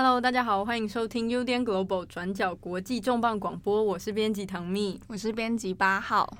[0.00, 6.36] Hello，大家好，欢迎收听 UDN Global 转角国际重磅广播，我是编辑唐蜜，我是编辑八号。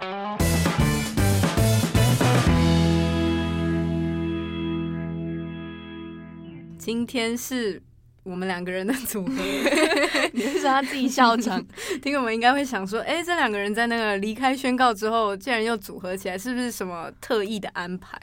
[6.78, 7.82] 今天是
[8.22, 9.32] 我们两个人的组合，
[10.32, 11.60] 你是说他自己笑场？
[12.00, 18.16] 听我们应该会想说，哎，这两个人在那个离开宣告之后，竟然又组合起来，是不是什么特意的安排？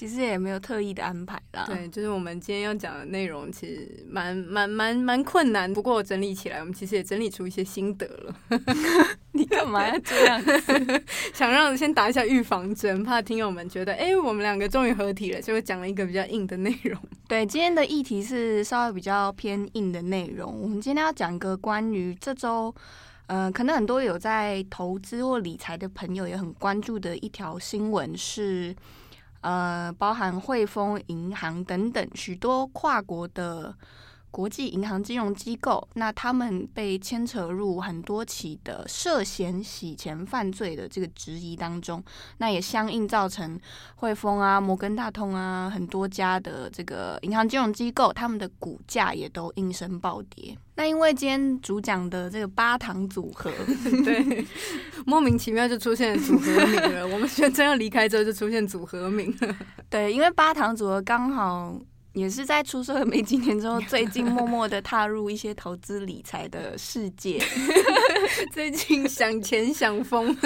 [0.00, 1.66] 其实也没有特意的安排啦。
[1.66, 5.70] 对，就是我们今天要讲的内容，其实蛮蛮蛮蛮困难。
[5.70, 8.34] 不过我整理起来，我们其实也整理出一些心得了。
[9.32, 11.04] 你干嘛要这样子？
[11.34, 16.98] 想让先打一下预防针，怕听友们觉得，哎，我们两个终于合体了，就会讲了一个比较硬的内容。
[17.28, 20.62] 对，今天的议题是稍微比较偏硬的内容。
[20.62, 22.74] 我们今天要讲一个关于这周，
[23.26, 28.74] 呃，可能很多有在投资或理财的朋友也很关注的一条新闻是。
[29.40, 33.74] 呃，包含汇丰银行等等许多跨国的
[34.30, 42.02] 国际银行金融机构，那他们被牵扯入很多起的涉嫌洗钱犯罪的这个质疑当中，
[42.38, 43.58] 那也相应造成
[43.96, 50.56] 汇丰啊、摩根大通啊很多家的这个银行金融机构，他们的股价也都应声暴跌。
[50.76, 53.50] 那因为今天主讲的这个八堂组合，
[54.04, 54.46] 对，
[55.04, 57.06] 莫名其妙就出现组合名了。
[57.06, 59.56] 我们宣称要离开之后，就出现组合名了。
[59.90, 61.74] 对，因为八堂组合刚好。
[62.20, 67.42] 也是在出社会没几年之后， 最近默默的踏入一些投资理财的世界。
[68.52, 70.36] 最近想钱想疯，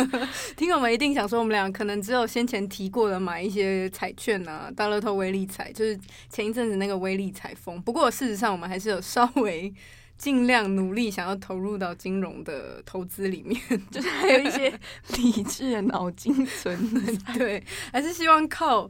[0.56, 5.98] 听友们一定想说，我们俩可能只有先前提过的买一些彩券啊，大乐透、威力彩，就是
[6.30, 7.82] 前一阵子那个威力彩疯。
[7.82, 9.74] 不过事实上，我们还是有稍微
[10.16, 14.72] 尽量努力想要投入到金融的投资里面， 就是还有一些
[15.16, 16.78] 理智的脑筋存
[17.18, 17.34] 在。
[17.34, 18.88] 对，还是希望靠。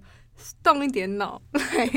[0.63, 1.91] 动一点脑 来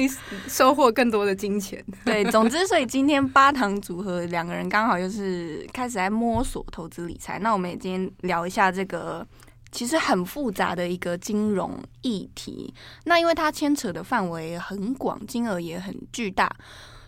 [0.48, 1.84] 收获更多的金钱。
[2.06, 7.40] 对，总之，所以今天八堂组合两个人刚好就是开始在摸索投资理财。
[7.40, 9.26] 那我们也今天聊一下这个
[9.72, 12.74] 其实很复杂的一个金融议题。
[13.06, 16.50] 那因为它牵扯的范围很广，金额也很巨大，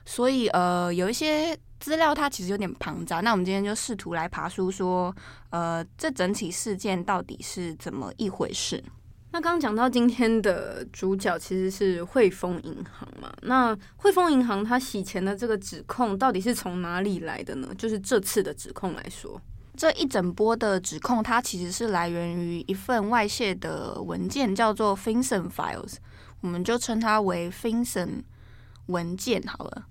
[0.05, 3.21] 所以呃，有一些资料它其实有点庞杂。
[3.21, 5.15] 那我们今天就试图来爬梳，说
[5.51, 8.83] 呃，这整体事件到底是怎么一回事。
[9.31, 13.31] 那刚刚讲到今天的主角其实是汇丰银行嘛？
[13.43, 17.71] 那汇丰银行它洗钱的这个指控到底是从哪里来的呢？
[17.77, 19.39] 就是这次的指控来说，
[19.77, 25.97] 这一整波的指控它其实是来源于一份外泄的文件，叫做 FinCEN Files，
[26.41, 28.23] 我们就称它为 FinCEN
[28.87, 29.85] 文件好了。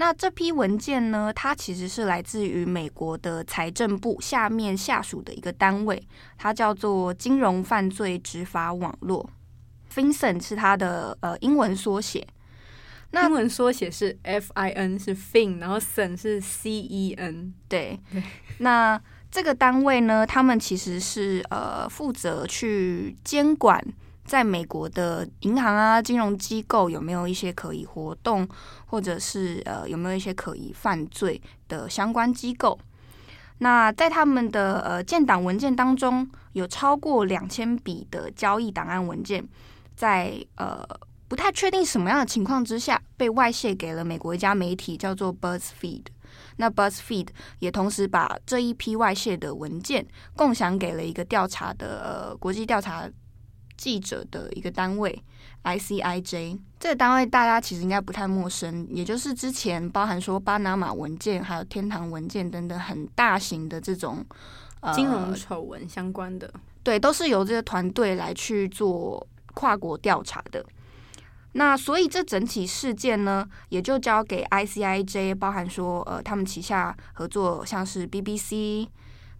[0.00, 6.00] 那这批文件呢，它其实是来自于美国的财政部下面下属的一个单位，
[6.36, 9.28] 它叫做金融犯罪执法网络。
[9.92, 12.24] FinCEN 是它的呃英文缩写，
[13.10, 17.52] 那英文缩写是 F I N 是 Fin，然后 CEN 是 C E N。
[17.68, 17.98] 对，
[18.58, 23.84] 那这个单位呢，他们其实是呃负责去监管。
[24.28, 28.46] 在美国的银行啊，金融机构有没有一些可疑活动，
[28.84, 32.78] 或者是呃有没有一些可疑犯罪的相关机构？
[33.60, 39.42] 那在他们的呃建档文件当中，有超过两千笔的交易档案文件，
[39.96, 40.86] 在呃
[41.26, 46.04] 不太确定什么样的情况之下，被外泄给了美国一家媒体，叫做 BuzzFeed。
[46.58, 47.28] 那 BuzzFeed
[47.60, 50.06] 也同时把这一批外泄的文件
[50.36, 53.08] 共享给了一个调查的呃国际调查。
[53.78, 55.22] 记者的一个单位
[55.62, 64.26] ，ICIJ 这个单位大家其实应该不太陌生，也就是之前包含说巴拿马文件、还有天堂文件等等很大型的这种
[64.80, 69.24] 呃金融丑闻相关的，呃，对，都是由这个团队来去做
[69.54, 70.62] 跨国调查的。
[71.52, 78.88] 那所以这整起事件呢，也就交给 ICIJ，包含说呃他们旗下合作像是 BBC。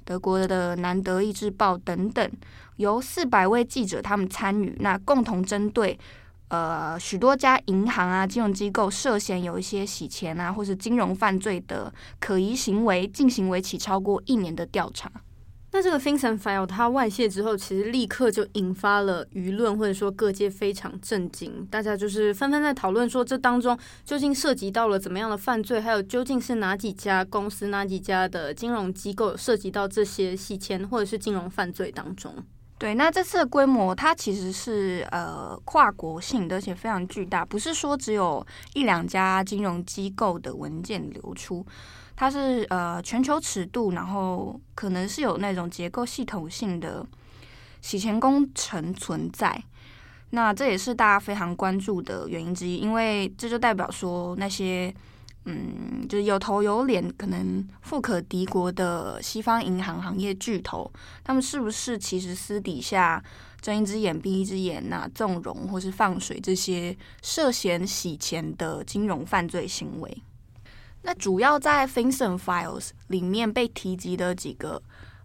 [0.09, 2.33] 德国的南德意志报等等，
[2.77, 5.99] 由四百位记者他们参与，那共同针对
[6.49, 15.13] 呃许多家银行啊、金融机构涉嫌有一些洗钱啊，或是金融犯罪的可疑行为，进行为期超过一年的调查。
[15.70, 32.34] 那这个 FinCEN File 它外泄之后，其实立刻就引发了舆论或者说各界非常震惊，大家就是纷纷在讨论说，这当中究竟涉及到了怎么样的犯罪，还有究竟是哪几家公司、哪几家的金融机构涉及到这些洗钱或者是金融犯罪当中。
[32.78, 41.66] 对，那这次的规模它其实是呃跨国性的，而且非常巨大，不是说只有一两家金融机构的文件流出。
[42.20, 47.06] 它是呃全球尺度，然后可能是有那种结构系统性的
[47.80, 49.62] 洗钱工程存在，
[50.30, 54.92] 那这也是大家非常关注的原因之一，因为这就代表说那些
[55.44, 60.91] 嗯，就是有头有脸、可能富可敌国的西方银行行业巨头，
[61.22, 63.22] 他们是不是其实私底下
[63.60, 70.22] 睁一只眼闭一只眼呐、啊，纵容或是放水这些涉嫌洗钱的金融犯罪行为？
[71.03, 74.83] 那主要在 FinCEN Files 里面被提及的几个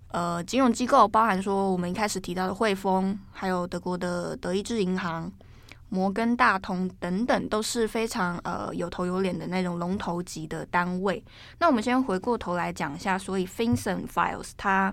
[0.09, 5.31] 呃金融机构，包含说我们一开始提到的汇丰，还有德国的德意志银行。
[5.89, 11.23] 摩根大通等等都是非常呃有头有脸的那种龙头级的单位。
[11.59, 14.91] 那我们先回过头来讲一下，所以 FinCEN Files 它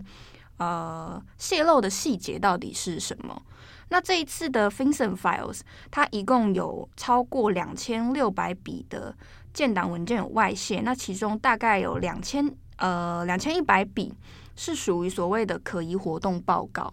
[0.58, 3.40] 呃泄露的细节到底是什么？
[3.88, 5.60] 那这一次的 FinCEN Files
[5.90, 9.16] 它一共有超过两千六百笔的
[9.52, 14.12] 建档文件有外泄，那其中大概有两千呃两千一百笔
[14.56, 16.92] 是属于所谓的可疑活动报告。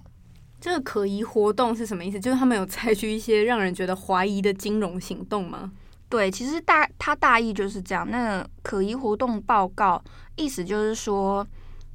[0.60, 2.20] 这个可疑活动是什么意思？
[2.20, 5.72] 就是他们有采取一些让人觉得怀疑的金融行动吗？
[6.10, 8.10] 对，其实大它大意就是这样。
[8.10, 10.04] 那可疑活动报告
[10.36, 11.46] 意思就是说，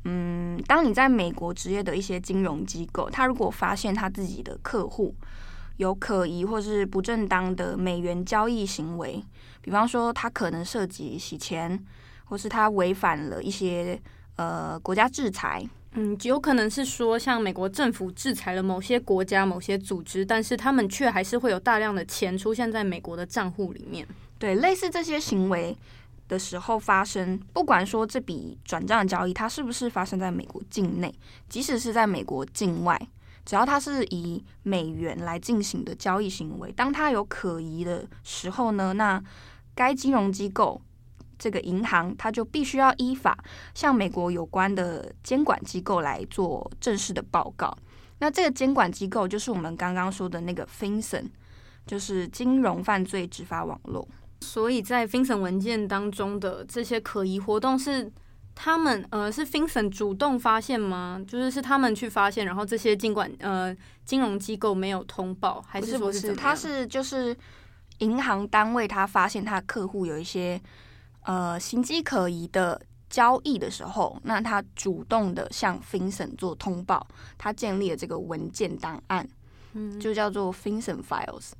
[0.04, 5.14] 嗯，当你在美国职业的一些金融机构，他如果发现他自己的客户
[5.76, 9.22] 有可疑或是不正当的美元交易行为，
[9.60, 11.82] 比方说他可能涉及洗钱，
[12.24, 14.00] 或是他违反了一些
[14.36, 15.66] 呃国家制裁。
[15.94, 24.06] 嗯，有可能是说，像美国政府制裁了某些国家、某些组织，但是他们却还是会有大量的钱出现在美国的账户里面。
[24.38, 25.76] 对，类似这些行为
[26.28, 31.14] 的时候发生，不管说这笔转账交易它是不是发生在美国境内，
[31.50, 32.98] 即使是在美国境外，
[33.44, 39.22] 只要它是以美元来进行的交易行为，当它有可疑的时候呢，那
[39.74, 40.80] 该金融机构。
[41.38, 43.36] 这个银行，它就必须要依法
[43.74, 47.76] 向美国有关的监管机构来做正式的报告。
[48.20, 51.24] 那这个监管机构就是我们刚刚说的那个 FinCEN，
[51.84, 54.06] 就是金融犯罪执法网络。
[54.42, 58.08] 所以在 FinCEN 文件当中的这些可疑活动，是
[58.54, 61.20] 他们呃是 FinCEN 主动发现吗？
[61.26, 66.37] 就是是他们去发现，然后这些尽管呃金融机构没有通报，还是说是，不是？
[66.37, 67.37] 他是就是
[67.99, 70.60] 银行单位，他发现他客户有一些。
[71.25, 77.06] 呃，形迹可疑的交易的时候，那他主动的向 FinCEN 做通报，
[77.38, 79.25] 他建立了这个文件档案，
[79.75, 81.52] 嗯，就叫做 FinCEN Files。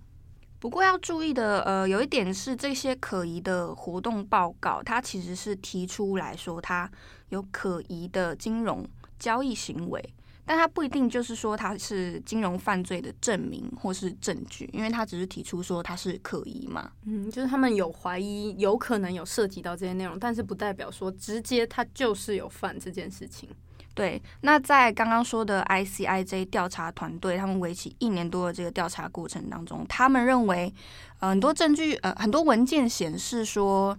[0.63, 6.89] 不过要注意的，呃，有一点是这些可疑的活动报告，它其实是提出来说，它
[7.31, 8.87] 有可疑的金融
[9.19, 10.01] 交易行为。
[10.45, 16.93] 但他不一定就是说他是金融犯罪的证明或是证据，因为他只是提出说他是可疑嘛。
[17.07, 23.49] 嗯，就是他们有怀疑，有可能有涉及到这些内容，但是不代表说直接他就是有犯这件事情。
[23.95, 30.73] 对，那在刚刚说的 ICIJ 调查团队，他们为期一年多的这个调查过程当中，他们认为，
[31.21, 33.97] 呃，很多证据，呃，很多文件显示说，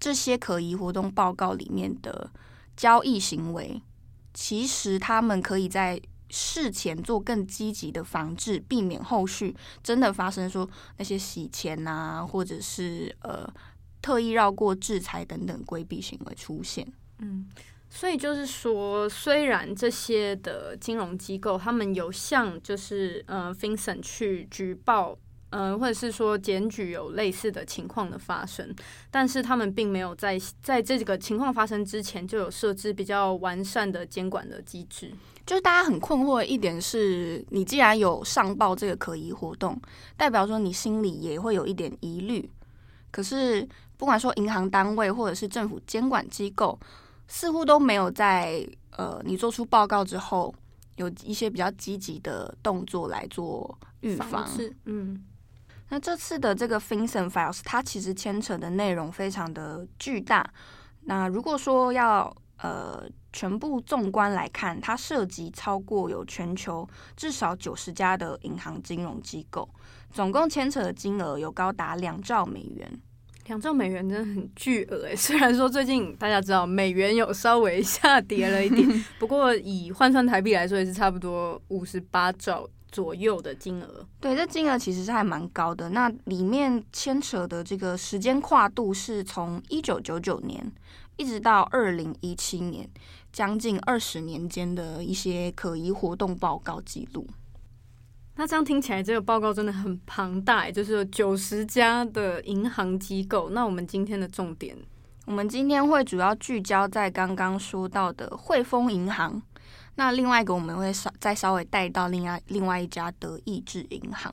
[0.00, 2.30] 这些可疑活动报告里面的
[2.76, 3.80] 交易行为。
[4.34, 10.68] 其实他们可以在事前做更积极的防治，避免后续真的发生说
[10.98, 13.48] 那些洗钱啊，或者是呃
[14.02, 16.86] 特意绕过制裁等等规避行为出现。
[17.20, 17.46] 嗯，
[17.88, 25.18] 所以就是说，虽然这些的金融机构他们有向就是呃 FinCEN 去举报。
[25.50, 28.74] 嗯、呃，或者是说检举有类似的情况的发生，
[29.12, 35.12] 但是他们并没有在在这个情况发生之前就有设置比较完善的监管的机制。
[35.46, 39.80] 就是大家很困惑的一点是，你既然有上报这个可疑活动，
[40.16, 42.50] 代表说你心里也会有一点疑虑。
[43.12, 46.78] 可是不管说银行单位或者是政府监管机构，
[47.28, 50.54] 似乎都没有在呃你做出报告之后
[50.96, 54.48] 有一些比较积极的动作来做预防。
[54.84, 55.24] 嗯。
[55.88, 60.44] 那这次的这个 FinCEN Files，它其实牵扯的内容非常的巨大。
[61.02, 69.68] 那如果说要呃全部纵观来看，它涉及超过有全球至少九十家的银行金融机构，
[70.10, 73.00] 总共牵扯的金额有高达两兆美元。
[73.46, 78.86] 两兆美元真的很巨额诶，虽然说最近大家知道美元有稍微下跌了一点，
[79.18, 82.68] 不过以换算台币来说，也是差不多五十八兆。
[82.92, 85.90] 左右的金额，对，这金额其实是还蛮高的。
[85.90, 90.72] 那里面牵扯的这个时间跨度是从一九九九年
[91.16, 92.88] 一直到二零一七年，
[93.30, 97.26] 将近二十年间的一些可疑活动报告记录。
[98.38, 103.48] 那这样听起来，这个报告真的很庞大，就是有九十家的银行机构。
[103.50, 104.76] 那我们今天的重点，
[105.24, 109.40] 我们今天会主要聚焦在刚刚说到的汇丰银行。
[109.94, 114.30] 那另外一个我们会稍再稍微带到另外另外一家德意志银行。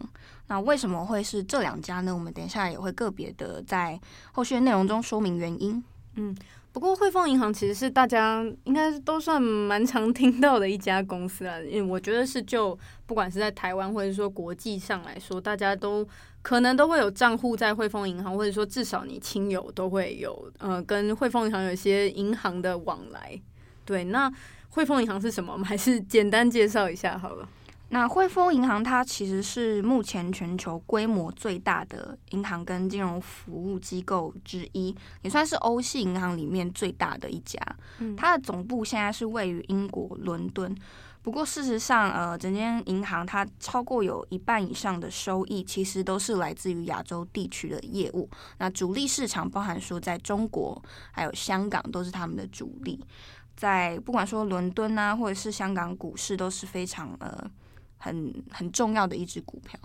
[0.48, 2.14] 那为什么会是这两家呢？
[2.14, 3.98] 我们等一下也会个别的在
[4.34, 5.82] 后续的内容中说明原因。
[6.16, 6.36] 嗯。
[6.74, 16.06] 不过汇丰银行其实是大家应该都算蛮常听到的一家公司啊，因为我觉得是就不管是在台湾或者说国际上来说，大家都
[16.42, 23.40] 可能都会有账户在汇丰银行，或者说至少你亲友都会有呃跟汇丰银行有一些银行的往来。
[23.86, 24.30] 对，那
[24.70, 25.54] 汇丰银行是什么？
[25.54, 27.48] 我们还是简单介绍一下好了。
[27.90, 37.60] 那汇丰银行它其实是目前全球规模最大的银行跟金融服务机构之一，也算是欧系银行里面最大的一家。
[38.18, 40.76] 它的总部现在是位于英国伦敦。
[41.22, 48.28] 不过事实上，呃，整间银行它超过有一半以上的收益其实都是来自于亚洲地区的业务。
[48.58, 53.00] 那主力市场包含说在中国还有香港都是他们的主力。
[53.56, 57.52] 在不管说伦敦啊，或者是香港股市都是非常呃。
[58.04, 59.80] 很很重要的一只股票。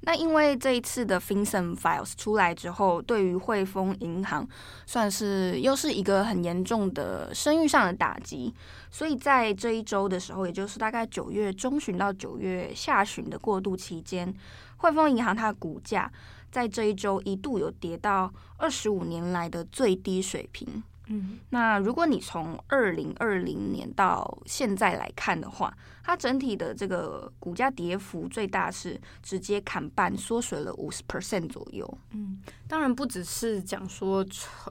[0.00, 4.46] 那因为这一次的 FinCEN Files 出来之后，对于汇丰银行
[4.86, 8.54] 算是又是一个很严重的声誉上的打击。
[8.90, 14.32] 所以在这一周的时候，也就是大概九月中旬到九月下旬的过渡期间，
[14.76, 16.12] 汇丰银行它的股价
[16.52, 20.84] 在这一周一度有跌到二十五年来的最低水平。
[21.08, 25.72] 嗯，那如果你从二零二零年到现在来看的话，
[26.02, 31.98] 它整体的这个股价跌幅最大是直接砍半，缩水了五十 percent 左右。
[32.10, 34.26] 嗯，当然不只是讲说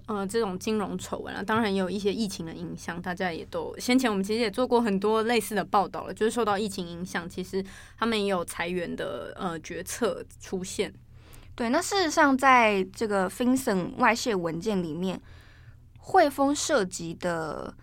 [0.08, 7.64] 呃这种金融丑闻啊，当然也有一些疫情的影响，大家也都先前我们其实也做过很多类似的报道了，就是受到疫情影响，其实
[7.98, 10.94] 他们也有裁员的呃决策出现。
[11.56, 15.22] 对，那事实上在这个 FinCEN 外泄文件里面。
[16.08, 17.76] 汇丰涉及的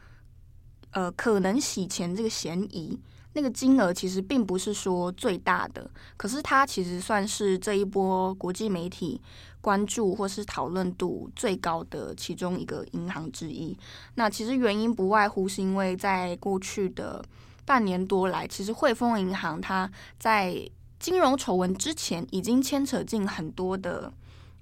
[0.93, 2.97] 呃可能洗钱这个嫌疑，
[3.33, 9.21] 那个金额其实并不是说最大的，可是它其实算是这一波国际媒体
[9.61, 13.77] 关注或是讨论度最高的其中一个银行之一。
[14.15, 17.25] 那其实原因不外乎是因为在过去的
[17.67, 20.57] 半年多来，其实汇丰银行它在
[21.01, 24.13] 金融丑闻之前已经牵扯进很多的。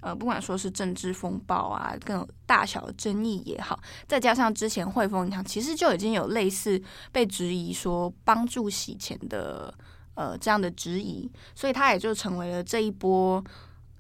[0.01, 3.79] 呃，不管说是政治风暴啊，更有大小的争议也好，
[4.09, 9.73] 再加上之前汇丰银行其实就已经有类似被质疑说帮助洗钱的
[10.15, 13.45] 呃这样的质疑，所以它也就成为了这一波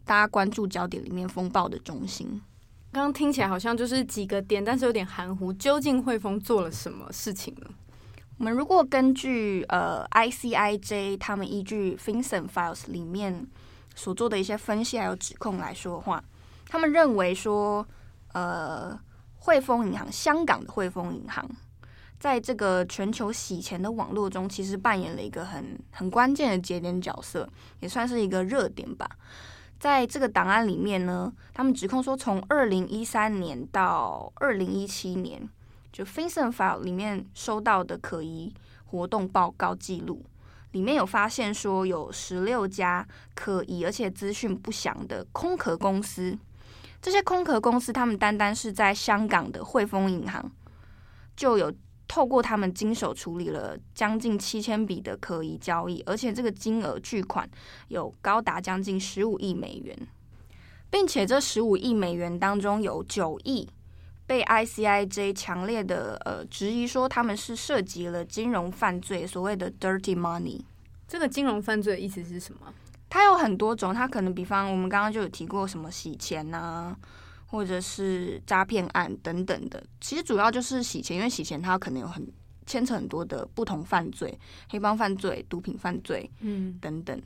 [0.07, 2.41] 大家关注焦点里面风暴的中心。
[2.93, 5.53] 刚刚听起来好像就是几个点，但是有点含糊。
[5.53, 7.67] 究竟汇丰做了什么事情呢？
[8.39, 13.47] 我们如果根据呃 ICIJ 他们依据 FinCEN Files 里面。
[13.95, 16.23] 所做的一些分析还有指控来说的话，
[16.69, 17.87] 他们认为说，
[18.33, 18.99] 呃，
[19.37, 21.49] 汇丰银行，香港的汇丰银行，
[22.19, 27.49] 在这个全球洗钱的网络中，其实扮演了一个很很关键的节点角色，
[27.81, 29.09] 也算是一个热点吧。
[29.79, 35.49] 在这个档案里面呢，他们指控说，从二零一三年到二零一七年，
[35.91, 38.55] 就 FinCEN File 里面收到的可疑
[38.85, 40.23] 活动报告记录。
[40.73, 46.39] 里面有发现说有十六家可疑而且资讯不详的空壳公司，
[47.03, 50.51] 这些空壳公司他们单单是在香港的汇丰银行
[51.37, 51.73] 就有
[52.07, 57.49] 透过他们经手处理了将近七千笔的可疑交易，而且这个金额巨款
[57.89, 59.97] 有高达将近十五亿美元，
[60.91, 63.69] 并且这十五亿美元当中有九亿。
[64.31, 70.61] 被 ICIJ 强烈的呃质疑说他们是涉及了金融犯罪，所谓的 dirty money。
[71.09, 72.73] 这个金融犯罪的意思是什么？
[73.09, 76.97] 它有很多种，它可能比方我们刚刚就有提过什么洗钱呐、啊，
[77.49, 79.83] 或者是诈骗案等等的。
[80.01, 82.25] 其实主要就是洗钱，因为洗钱它可能有很
[82.67, 87.21] 牵扯很多的不同犯罪，黑帮犯罪、毒品犯罪，嗯，等等。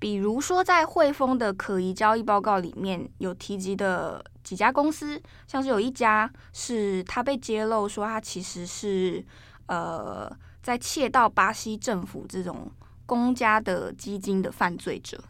[0.00, 9.24] 比如说，在汇丰的可疑交易报告里面有提及的几家公司，像是有一家是他被揭露说他其实是
[9.66, 10.30] 呃
[10.62, 12.70] 在窃盗巴西政府这种
[13.06, 15.20] 公家的基金的犯罪者，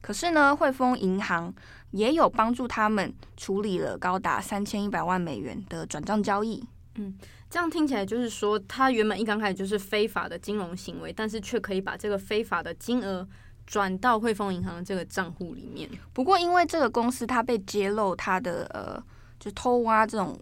[0.00, 1.52] 可是呢，汇丰银行
[1.90, 6.64] 也有帮助他们处理了高达三千一百万美元的转账交易。
[6.94, 7.14] 嗯，
[7.50, 13.28] 这样听起来就是说，他原本一刚开始就是非法的金融行为，但是却可以把这个非法的金额。
[13.66, 15.88] 转到汇丰银行的这个账户里面。
[16.12, 19.02] 不过，因为这个公司它被揭露它的呃，
[19.40, 20.38] 就偷挖这种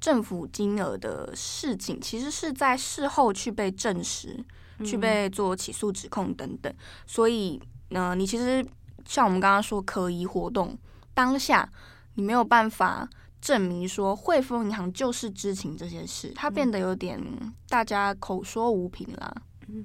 [0.00, 4.44] 政府金额的事情，其实是在事后去被证实，
[4.84, 6.72] 去被做起诉指控等等。
[7.06, 8.64] 所以，呢、呃，你其实
[9.06, 10.76] 像我们刚刚说可疑活动
[11.14, 11.68] 当下，
[12.14, 13.08] 你没有办法
[13.40, 17.20] 证明说汇丰银行就是知情这些事，它变得有点
[17.68, 19.34] 大家口说无凭啦。
[19.68, 19.84] 嗯。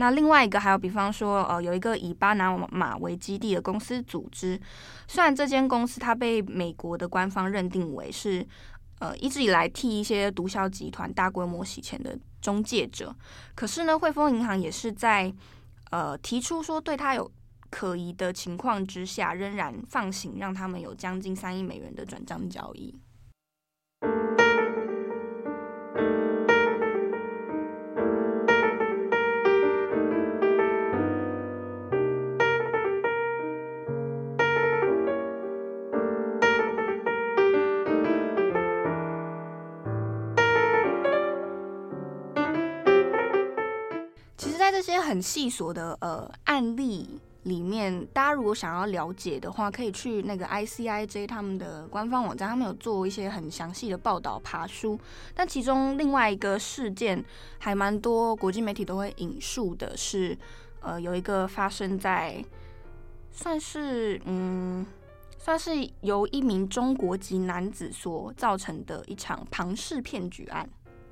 [0.00, 4.60] 那另外一个还有，比方说，呃，有一个以巴拿马为基地的公司组织，
[5.08, 8.46] 虽然这间公司它被美国的官方认定为是
[9.00, 13.12] 呃一直以来替一些毒枭集团大规模洗钱的中介者。
[13.56, 15.34] 可是呢，汇丰银行也是在
[15.90, 17.28] 呃提出说对他有
[17.68, 22.94] 可疑的情况之下，仍然放行，让他们有将近三亿美元的转账交易。
[45.08, 54.98] 很细琐的呃案例里面，大家如果想要了解的话，可以去那个 ICIJ 他们的官方网站，他们有做一些很详细的报道爬书。
[55.34, 57.24] 但其中另外一个事件
[57.58, 60.36] 还蛮多国际媒体都会引述的是，
[60.80, 62.44] 呃，有一个发生在
[63.30, 64.84] 算是嗯，
[65.38, 65.70] 算是
[66.02, 70.68] 由一名中国籍男子所造成的一场庞氏骗局案。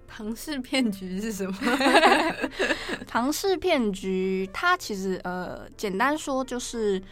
[0.07, 1.57] 庞氏骗局是什么？
[3.07, 7.03] 庞氏骗局，它其实呃，简单说就是，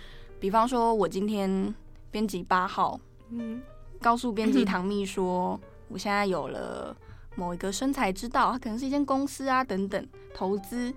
[0.41, 1.75] 比方说我今天
[2.11, 2.99] 编辑八号，
[3.31, 3.63] 嗯，
[4.01, 5.59] 告诉编辑 唐蜜说，
[5.89, 6.97] 我现在有了
[7.35, 10.93] 某一个生财之道，它可能是一间公司啊等等投资，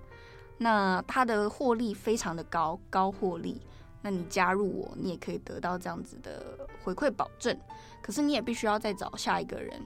[0.57, 3.61] 那它的获利非常的高，高获利，
[4.01, 7.57] 那你加入我，你也可以得到这样子的回馈保证，
[8.01, 9.81] 可是你也必须要再找下一个人。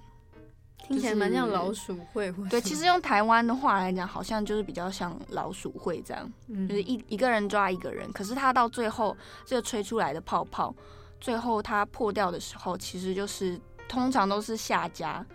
[0.92, 8.12] 听起来蛮像老鼠会，对，其实用台湾的话来讲，好像就是比较像老鼠会这样，嗯、就是一一个人抓一个人。
[8.12, 10.76] 可是他到最后，这个吹出来的泡泡，
[11.20, 15.26] 最后它破掉的时候，其实就是通常都是下家，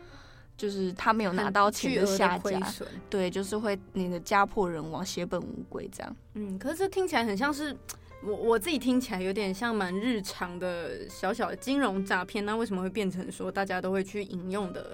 [0.57, 2.61] 就是他没有拿到钱的下家，
[3.09, 6.17] 对，就是会你的家破人亡、血本无归这样。
[6.35, 7.77] 嗯，可是这听起来很像是。
[8.23, 14.91] 我我自己听起来有点像蛮日常的小小的金融诈骗，那为什么会变成说大家都会去引用的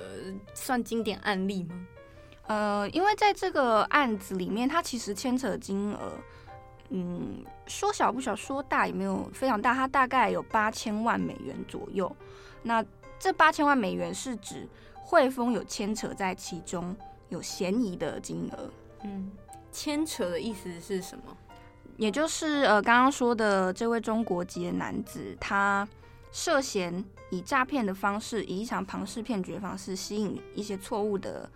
[0.55, 1.87] 算经典案例吗？
[2.49, 6.13] 呃，因为在这个案子里面，它其实牵扯的金额，
[6.91, 12.15] 嗯，说小不小，说大也没有非常大，它大概有八千万美元左右。
[12.63, 12.85] 那
[13.19, 16.95] 这八千万美元是指汇丰有牵扯在其中，
[17.29, 18.71] 有嫌疑的金额。
[19.05, 19.31] 嗯，
[19.71, 21.37] 牵扯的意思是什么？
[21.97, 25.87] 也就是呃，刚刚说的这位中国籍的男子，他
[26.33, 31.49] 涉嫌以诈骗的方式，以一场庞氏骗局的方式，吸引一些错误的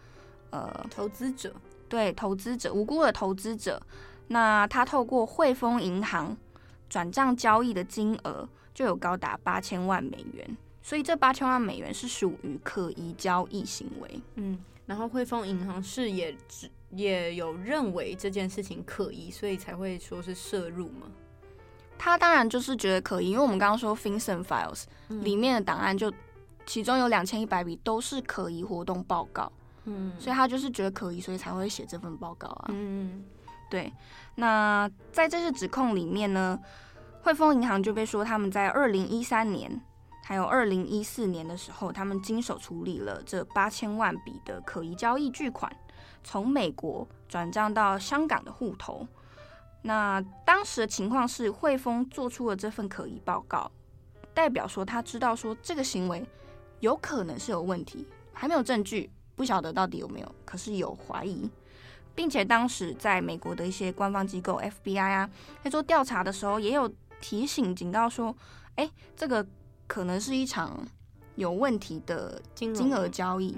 [0.50, 1.54] 呃投资者，
[1.88, 3.80] 对投资者无辜的投资者。
[4.28, 6.36] 那他透过汇丰银行
[6.88, 14.20] 转账交易的金额就有高达八千万美元，所以这八千万美元是属于可疑交易行为。
[14.34, 16.70] 嗯，然后汇丰银行是也只。
[16.90, 21.06] 也有认为这件事情可疑，所以才会说是涉入吗？
[21.98, 26.12] 他当然就是觉得可疑，因为我们刚刚说 FinCEN Files 里面的档案就
[26.66, 29.50] 其中有两千一百笔都是可疑活动报告，
[29.84, 32.66] 嗯，所以他就是觉得可疑，所以才会写这份报告啊。
[32.68, 33.24] 嗯，
[33.70, 33.92] 对。
[34.34, 36.58] 那在这次指控里面呢，
[37.22, 39.80] 汇丰银行就被说他们在二零一三年
[40.22, 45.74] 还有二零一四年的时候，他们经手处理了这八千万笔的可疑交易巨款。
[46.26, 49.06] 从美国转账到香港的户头，
[49.82, 53.70] 那当时的情况是汇丰做出了这份可疑报告，
[54.34, 56.26] 代表说他知道说这个行为
[56.80, 61.48] 有可能是有问题，还没有证据，不晓得到底有没有，可是有怀疑，
[62.12, 65.30] 并且当时在美国的一些官方机构 FBI 啊
[65.62, 68.36] 在做调查的时候，也有提醒警告说，
[68.74, 69.46] 哎，这个
[69.86, 70.84] 可能是一场
[71.36, 73.56] 有问题的金额交易。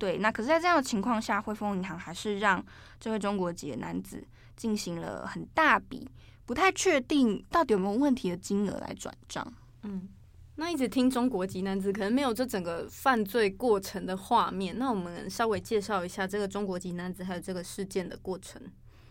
[0.00, 2.64] 对，那可是，在这样的情况下，汇丰银行还是让
[2.98, 6.08] 这位中国籍的男子进行了很大笔、
[6.46, 9.46] 不太确定到底有没有问题的金额来转账。
[9.82, 10.08] 嗯，
[10.54, 14.78] 那一直听中国籍男子，可能没有这整个犯罪过程的画面。
[14.78, 18.58] 那我们稍微介绍一下这个中国籍男子还有这个事件的过程。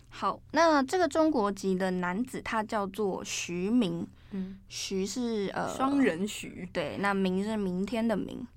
[0.10, 8.47] 好，那这个中国籍的男子他叫做徐明，嗯，徐是呃双人徐，对，那明是明天的明。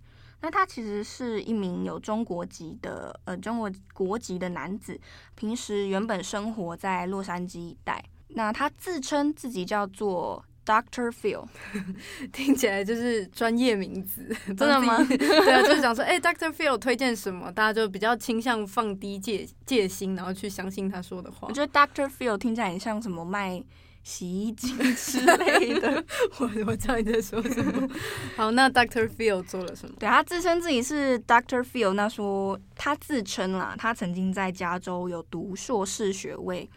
[0.42, 5.00] 那他其实是一名有中国籍的呃中国国籍的男子，
[5.34, 8.04] 平时原本生活在洛杉矶一带。
[8.34, 11.46] 那他自称自己叫做 Doctor Phil，
[12.32, 14.96] 听起来就是专业名字，真 的吗？
[15.04, 21.46] 对啊，就是想说，哎、欸、，Doctor Phil 推荐什么，大家就比较倾向放低戒戒心，然后去相信他说的话。
[21.48, 23.62] 我觉得 Doctor Phil 听起来很像什么卖。
[24.02, 26.04] 洗衣机之类的，
[26.40, 27.88] 我我知道你在说什么。
[28.36, 29.94] 好，那 Doctor Phil 做了什么？
[29.98, 36.68] 对，他自称自己是 Doctor Phil，那说他自称啦，他曾经在加州有读硕士学位，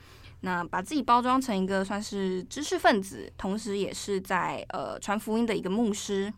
[0.42, 6.32] 那把自己包装成一个算是知识分子，同时也是在呃传福音的一个牧师。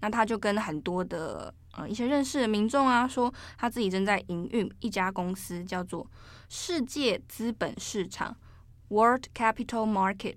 [0.00, 6.04] 那他就跟很多的呃一些认识的民众啊，说他自己正在营运一家公司，叫做
[6.48, 8.36] 世界资本市场
[8.92, 10.36] （World Capital Market）。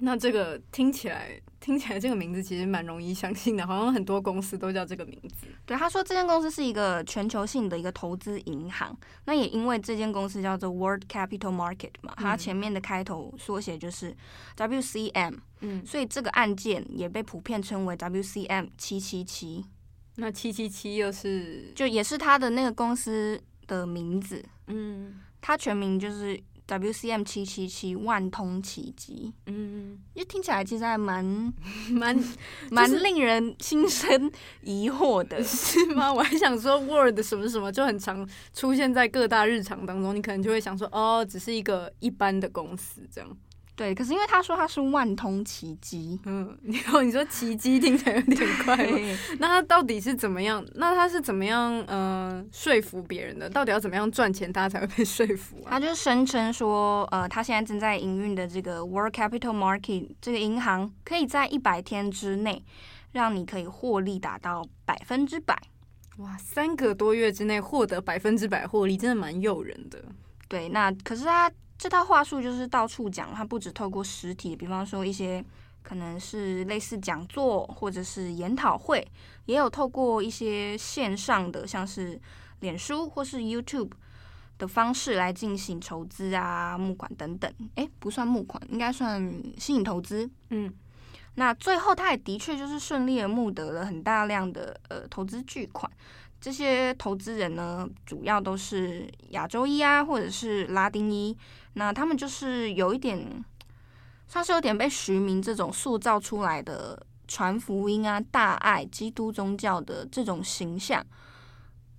[0.00, 1.40] 那这个听起来。
[1.60, 5.48] 听起来这个名字其实蛮容易相信的，好像很多公司都叫这个名字。
[5.66, 8.96] 对，他说这间公司是一个全球性的一个投资银行。
[9.24, 14.16] 那也因为这间公司叫做 World Capital Market 嘛，它前面的开头缩写就是
[14.56, 19.66] WCM，嗯，所以这个案件也被普遍称为 WCM 七七七。
[20.14, 26.40] 那七七七又是就也是他的那个公司的名字，嗯，他全名就是。
[26.68, 31.24] WCM 七七七万通奇迹，嗯，因为听起来其实还蛮
[31.90, 32.16] 蛮
[32.70, 34.30] 蛮令人心生
[34.62, 36.12] 疑惑的， 是吗？
[36.12, 43.36] 我还想说 Word 什么什么就很常出现在各大日常当中，你可能就会想说，哦，只是一个一般的公司这样。
[43.78, 48.76] 对，可是因为他说他是万通奇迹，嗯， 然后你说奇迹听起来有点 怪，
[49.38, 50.66] 那他到底是怎么样？
[50.74, 51.72] 那他是怎么样？
[51.86, 53.48] 嗯、呃，说服别人的？
[53.48, 55.70] 到底要怎么样赚钱，大家才会被说服啊？
[55.70, 62.64] 他就声称说，呃，他现在正在营运的这个 World Capital Market 这个银行，可以在一百天之内
[63.12, 65.56] 让你可以获利达到百分之百。
[66.16, 70.02] 哇，三个多月之内获得百分之百获利，真的蛮诱人的。
[70.48, 71.48] 对，那可是他。
[71.78, 75.42] 这套话术就是到处讲，它不止透过实体，比方说一些
[75.84, 79.06] 可能是类似讲座或者是研讨会，
[79.46, 82.20] 也有透过一些线上的，像是
[82.60, 83.92] 脸书或是 YouTube
[84.58, 87.50] 的方式来进行筹资啊、募款等等。
[87.76, 90.28] 诶，不算募款，应该算吸引投资。
[90.50, 90.74] 嗯，
[91.36, 95.88] 那最后他也的确就是顺利的募得了很大量的呃投资巨款。
[96.40, 101.36] 这些投资人呢，主要都是亚洲裔啊，或者是拉丁裔。
[101.78, 103.44] 那他们就是有一点，
[104.26, 111.06] 算是有点被徐明这种塑造出来的传福音啊、大爱基督宗教的这种形象，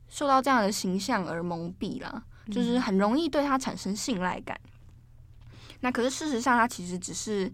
[0.09, 4.59] 受到这样的形象而蒙蔽了，就是很容易对他产生信赖感。
[5.79, 7.49] 那可是事实上，他其实只是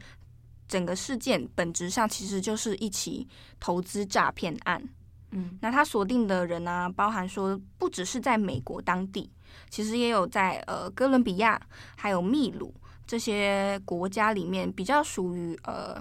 [0.68, 3.28] 整个事件本质上其实就是一起
[3.60, 4.82] 投资诈骗案。
[5.30, 9.30] 嗯，那他锁定的人呢、啊，包含说不只是在美国当地，
[9.70, 11.60] 其实也有在呃哥伦比亚、
[11.96, 12.74] 还有秘鲁
[13.06, 15.98] 这些国家里面比较属于呃，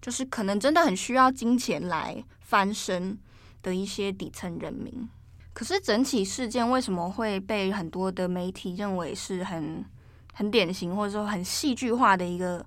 [0.00, 3.18] 就是可能真的很需要金钱来翻身
[3.62, 5.08] 的一些底层人民。
[5.52, 9.84] 可是整起事件为什么会被很多的媒体认为是很
[10.32, 12.64] 很典型或者说很戏剧化的一个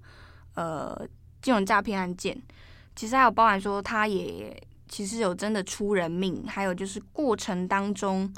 [0.55, 1.07] 呃
[1.41, 2.41] 金融诈骗案件？
[2.95, 4.55] 其实还有包含说他也。
[4.89, 8.31] 其实有真的出人命，还有就是过程当中，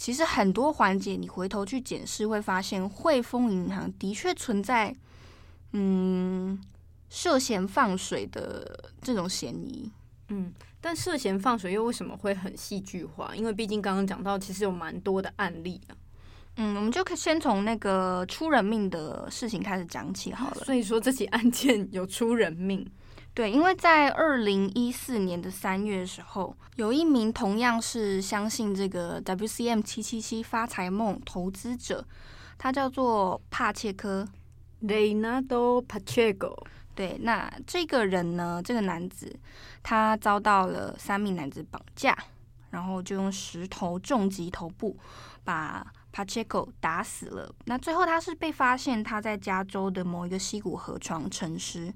[0.00, 4.96] 其实很多环节你回头去检视，会发现汇丰银行的确存在，
[5.72, 6.58] 嗯，
[7.10, 9.92] 涉嫌放水的这种嫌疑。
[10.28, 13.36] 嗯，但涉嫌放水又为什么会很戏剧化？
[13.36, 15.92] 因为毕竟刚刚讲到，其实有蛮多的案例啊。
[16.56, 20.64] 嗯，我们就可以先从那个出人命的事情开始讲起好了。
[20.64, 22.90] 所以说这起案件有出人命。
[23.40, 32.04] 对，因为在二零一四年的三月的时候，有一名同样是相信这个 WCM 七七七发财梦投资者，
[32.58, 34.28] 他叫做帕切科
[34.82, 36.54] ，Leonardo Pacheco。
[36.94, 39.34] 对，那这个人呢，这个男子
[39.82, 42.14] 他遭到了三名男子绑架，
[42.68, 44.94] 然后就用石头重击头部，
[45.42, 47.50] 把 Pacheco 打死了。
[47.64, 51.90] 那最后他是被发现他在加州的某一个溪谷河床沉尸。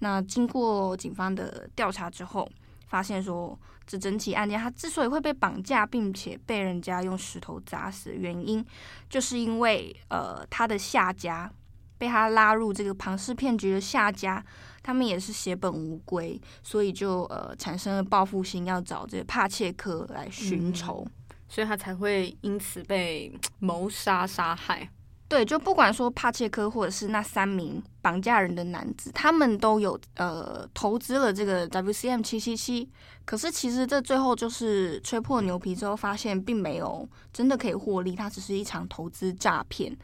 [0.00, 2.48] 那经过警方的调查之后，
[2.86, 8.64] 发现说，这整起案件他之所以会被绑架，并且被人家用石头砸死的原因，
[9.08, 11.50] 就是因为呃他的下家
[11.96, 14.44] 被他拉入这个庞氏骗局的下家，
[14.82, 24.90] 他们也是血本无归，所以就呃产生了报复心，要找这个帕切科来寻仇，嗯，所以他才会因此被谋杀杀害。
[25.26, 32.88] 对，就不管说帕切科或者是那三名绑架人的男子，他们都有呃投资了这个 WCM 七七七，
[33.24, 39.96] 可是其实这最后就是吹破牛皮之后，发现并没有真的可以获利，它只是一场投资诈骗。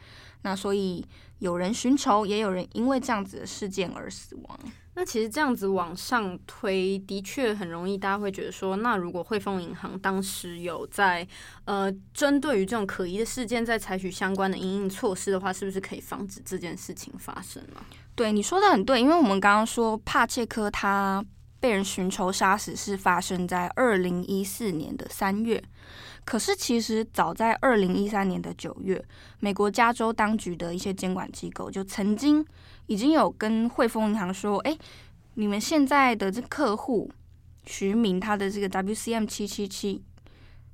[0.43, 1.05] 那所以
[1.39, 4.59] 有人寻仇，也有人因为这样子的事件而死亡。
[5.01, 11.27] 那其实这样子往上推，的确很容易，大家会觉得说，那如果汇丰银行当时有在
[11.65, 17.81] 呃针对于这种可疑的事件，在采取相关的应应措施的话，是不是可以防止这件事情发生呢？
[18.15, 21.25] 对，你说的很对，因为我们刚刚说帕切科他
[21.59, 25.65] 被人寻仇杀死是发生在二零一四年的三月。
[26.27, 29.03] 可是，其实早在二零一三年的九月，
[29.41, 32.45] 美国加州当局的一些监管机构就曾经
[32.91, 34.77] 已经有跟汇丰银行说：“哎，
[35.35, 37.09] 你们现在的这客户
[37.65, 40.03] 徐明他的这个 WCM 七七七，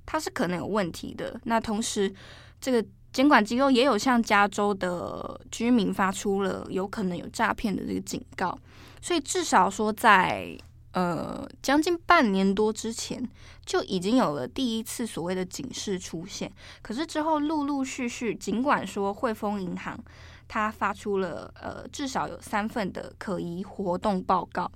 [0.06, 1.38] 他是可能有问题的。
[1.44, 2.10] 那同时，
[2.58, 8.58] 这个监管机构也有向加州的居民发出了有可能有诈骗的这个警告。
[9.02, 10.58] 所以至少说在
[10.92, 13.22] 呃将近半年多之前，
[13.66, 16.50] 就已经有了第一次所谓的警示出现。
[16.80, 20.02] 可是之后陆陆续续，尽管说汇丰银行
[20.48, 24.70] 它发出了呃至少有三份的可疑活动报告，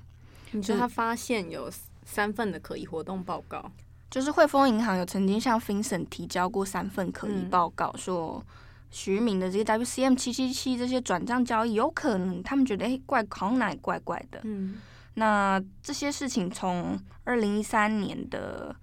[0.53, 1.71] 你说他发现有。
[2.03, 3.71] 三份的可疑活动报告，
[4.11, 8.45] 就是汇丰银行有曾经向 FinCEN 提交过三份可疑报告，嗯、说
[8.91, 14.41] 徐明的这个 WCM 七七七这些转账交易有可能，他们觉得哎怪，好像哪里怪怪的。
[14.43, 14.81] 嗯，
[15.15, 18.75] 那这些事情从二零一三年的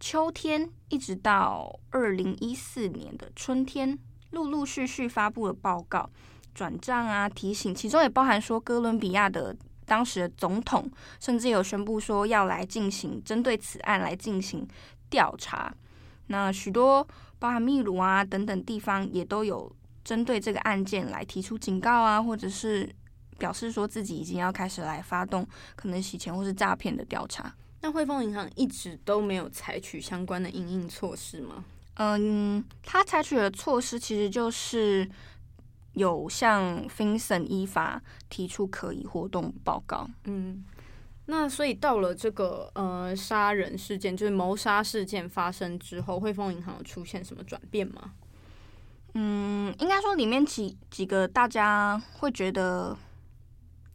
[0.00, 3.96] 秋天一直到二零一四年的春天，
[4.32, 6.10] 陆陆续续发布了报告、
[6.54, 9.56] 转账啊提醒，其中也包含说哥伦比亚的。
[9.84, 10.88] 当时的总统
[11.20, 14.66] 甚至有宣布说要来进行针对此案来进行
[15.10, 15.74] 调查。
[16.28, 17.06] 那许多
[17.38, 19.70] 包含秘鲁啊等等地方也都有
[20.02, 22.88] 针对这个案件来提出警告啊，或者是
[23.38, 27.52] 表示说自己已经要开始来发动可能洗钱或是诈骗的调查。
[27.80, 31.64] 那汇丰银行一直都没有采取相关的应应措施吗？
[32.18, 35.08] 嗯，他采取的措施其实就是。
[35.94, 40.08] 有向 FinCEN 依法提出可疑活动报告。
[40.24, 40.64] 嗯，
[41.26, 48.14] 那所以到了这个呃杀人事件，就是谋杀事件发生之后，汇丰银行有出现什么转变吗？
[49.12, 52.96] 嗯，应该说里面几几个大家会觉得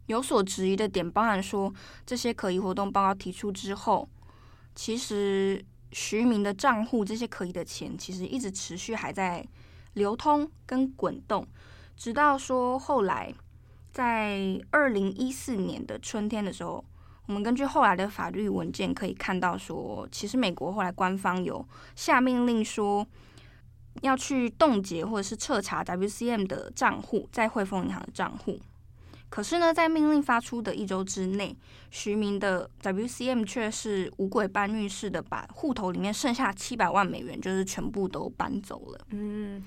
[0.06, 1.74] 有所质疑的点，包含说
[2.06, 4.08] 这些可疑活动报告提出之后，
[4.76, 9.46] 其实徐明的账户这些可疑的钱，其实一直持续还在
[9.94, 11.46] 流通跟滚动。
[11.96, 13.34] 直到说后来，
[13.90, 16.84] 在二零一四年的春天的时候，
[17.26, 23.06] 我们根据后来的法律文件可以看到说，其实美国后来官方有下命令说，
[24.02, 28.60] 要去冻结或者是彻查 WCM 的账户，在汇丰银行的账户。
[29.30, 31.56] 可是呢，在命令发出的一周之内，
[31.90, 39.06] 徐明的 WCM 却是五鬼搬运式的把户头里面剩下七百万美元，就是全部都搬走了。
[39.10, 39.62] 嗯。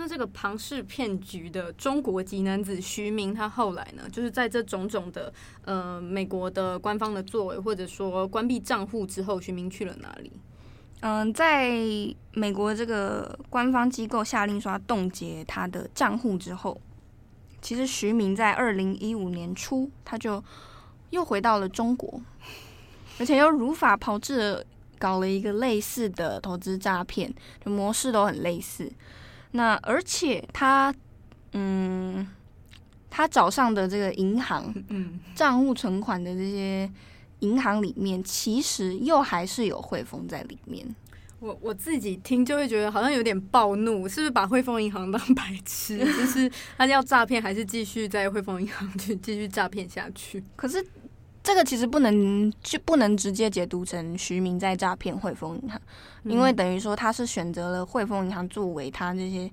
[0.00, 5.34] 那这个庞氏骗局的中国籍男子徐明，他后来呢，就是在这种种的
[5.64, 10.30] 呃美国的官方的作为，或者说关闭账户之后，徐明去了哪里？
[11.00, 11.72] 嗯，在
[12.32, 16.80] 美国这个官方机构下令说要冻结他的账户之后，
[17.68, 20.42] 其实徐明在二零一五年初，他就
[21.10, 22.18] 又回到了中国，
[23.18, 24.66] 而且又如法炮制的
[24.98, 27.30] 搞了一个类似的投资诈骗，
[27.62, 28.90] 就模式都很类似。
[29.50, 30.94] 那而且他，
[31.52, 32.26] 嗯，
[33.10, 36.90] 他找上的这个银行，嗯， 账户存款的这些
[37.40, 40.86] 银行里面，其实又还是有汇丰在里面。
[41.40, 45.98] 我我自己听就会觉得好像有点暴怒，是不是把汇丰银行 当白痴？
[45.98, 50.42] 就是他要诈骗，还是继续在汇丰银行去继续诈骗下去？
[50.56, 50.84] 可是。
[51.40, 55.80] 这个其实不能就不能直接解读成徐明在诈骗汇丰银行，
[56.24, 59.50] 因为等于说他是选择了汇丰银行作为他这些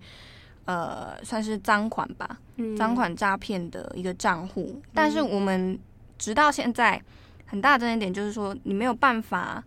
[0.66, 2.38] 呃算是赃款吧，
[2.78, 4.82] 赃款诈骗的一个账户。
[4.94, 5.80] 但是我们
[6.18, 7.02] 直到现在
[7.46, 9.64] 很大的争议点就是说，你没有办法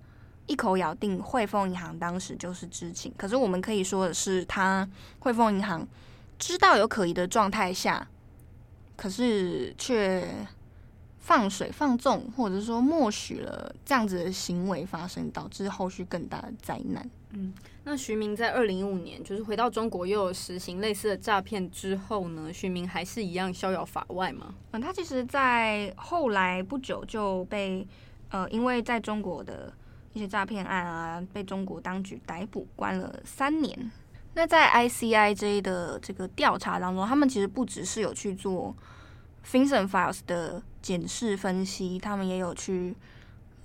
[0.49, 3.13] 一口咬定汇丰银行当时就是知情。
[3.17, 4.89] 可是我们可以说的是，他
[5.21, 5.87] 汇丰银行
[6.37, 8.09] 知道有可疑的状态下，
[8.97, 10.27] 可是却。
[11.21, 17.07] 放水放纵，或者说默许了这样子的行为发生，导致后续更大的灾难。
[17.33, 17.53] 嗯，
[17.85, 24.55] 那徐明在二零一五年就是回到中国，又有实行类似的诈骗之后呢，徐明还是一样逍遥法外吗？
[24.71, 27.87] 嗯，他其实，在后来不久就被
[28.31, 29.71] 呃，因为在中国的
[30.13, 33.91] 一些诈骗案啊，被中国当局逮捕关了三年。
[34.35, 38.75] 那在 ICIJ 的这个调查当中，他们其实不只是有去做。
[39.51, 42.95] FinCEN Files 的检视分析，他们也有去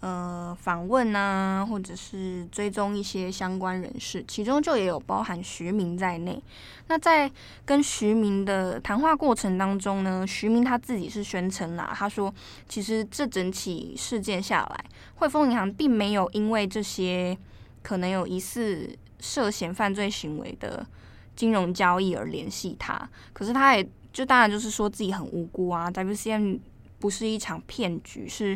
[0.03, 6.43] 呃访问啊，或者是追踪一些相关人士，其中就也有包含徐明在内。
[6.87, 7.31] 那在
[7.63, 12.33] 跟徐明的谈话过程当中呢，徐明他自己是宣称啦，他说
[12.67, 14.85] 其实这整起事件下来，
[15.15, 17.37] 汇丰银行并没有因为这些
[17.81, 18.89] 可能有疑似
[19.21, 20.85] 涉嫌犯罪行为的
[21.33, 23.89] 金融交易而联系他，可是他也。
[24.13, 26.59] 就当然就是说自己很无辜啊，WCM
[26.99, 28.55] 不是一场骗局，是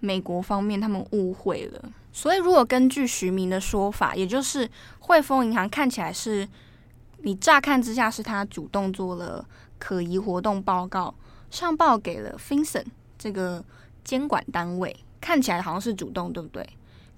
[0.00, 1.92] 美国方面他们误会了。
[2.12, 6.48] 所以如果根据徐明的说法，也就是汇丰银行看起来是
[7.18, 9.46] 你乍看之下是他主动做了
[9.78, 11.14] 可疑活动报告，
[11.50, 12.84] 上报给了 FinCEN
[13.16, 13.64] 这个
[14.02, 16.68] 监管单位，看起来好像是主动，对不对？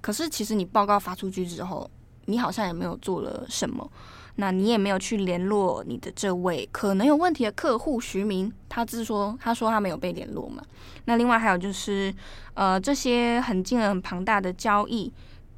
[0.00, 1.90] 可是其实你报告发出去之后，
[2.26, 3.90] 你好像也没有做了什么。
[4.36, 10.62] 那你也没有去联络你的这位可能有问题的客户徐明，他自说他说他没有被联络嘛。
[11.04, 12.14] 那另外还有就是，
[12.54, 15.12] 呃，这些很金额很庞大的交易，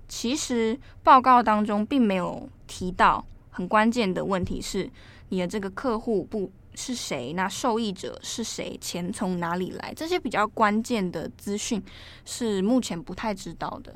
[0.09, 4.91] 其实报告当中并没有提到很关键的问题是
[5.29, 11.81] 你的这个客户不是谁，那受益者是谁，钱从哪里来，这些比较关键的资讯
[12.25, 13.95] 是目前不太知道的。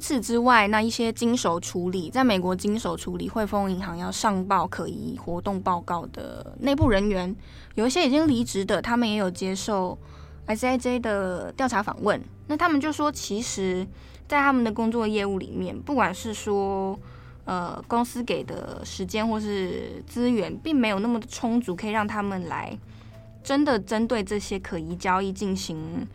[0.00, 7.36] 此之外，那一些经手处理，在美国经手处理汇丰银行要上报可疑活动报告的内部人员，
[7.74, 9.96] 有一些已经离职的，他们也有接受
[10.46, 12.20] S I J 的调查访问。
[12.46, 13.86] 那他们就说，其实，
[14.26, 16.98] 在他们的工作业务里面，不管是说
[17.44, 22.76] 呃公司给的时间或是资源，并没有那么的充足，可以让他们来
[23.44, 26.06] 真的针对这些可疑交易进行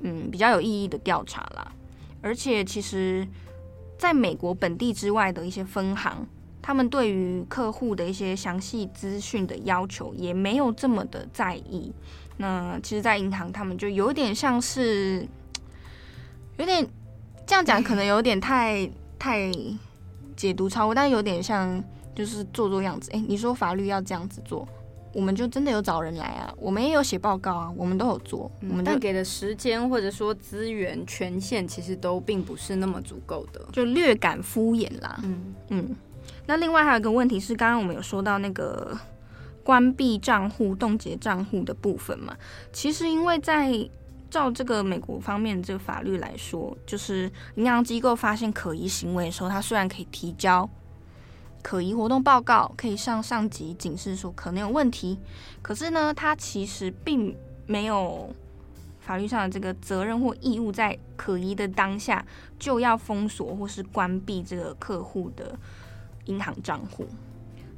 [0.00, 1.72] 嗯比较有意义的调查啦。
[2.22, 3.26] 而且，其实，
[3.98, 6.26] 在美国本地之外的一些分行，
[6.60, 11.92] 他们对于客户的一些详细资讯的要求也没有这么的在意。
[12.36, 15.26] 那其实，在银行，他们就有点像是，
[16.58, 16.86] 有点
[17.46, 19.50] 这样讲，可能有点太太
[20.36, 21.82] 解读超过，但有点像
[22.14, 23.10] 就是做做样子。
[23.12, 24.68] 诶，你说法律要这样子做。
[25.12, 28.50] 我们就真的有找人来啊，我们也有写报告啊，我们都有做。
[28.62, 35.18] 我们但给的时间或者说资源权限，其实都并不是那么足够的，就略感敷衍啦。
[35.24, 35.96] 嗯嗯。
[36.46, 38.96] 那另外还有一个问题是，刚刚我们有说到那个
[39.64, 42.36] 关闭账户、冻结账户的部分嘛？
[42.72, 43.88] 其实因为在
[44.30, 50.68] 照这个美国方面的这个法律来说，就是银行机构发现可疑行为的时候，它虽然可以提交。
[51.62, 55.18] 可疑活动报告可以向上级警示说可能有问题，
[55.62, 58.34] 可是呢，他其实并没有
[58.98, 62.24] 法律上的这个责任或义务，在可疑的当下
[62.58, 65.58] 就要封锁或是关闭这个客户的
[66.26, 67.06] 银行账户。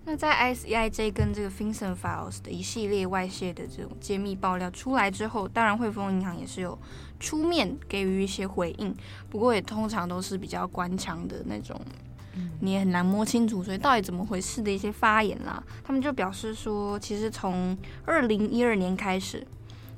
[0.05, 6.77] 那在 ICIJ 跟这个 FinCEN Files 的一系列外泄的这种揭秘爆料出来之后，当然汇丰银行也是有
[7.21, 8.93] 出面给予一些回应，
[9.31, 11.81] 不过也通常都是比较官腔的那种。
[12.61, 19.47] 你也很难摸清楚，所以到底怎么回事的一些发言啦，他们就表示说，其实从二零一二年开始，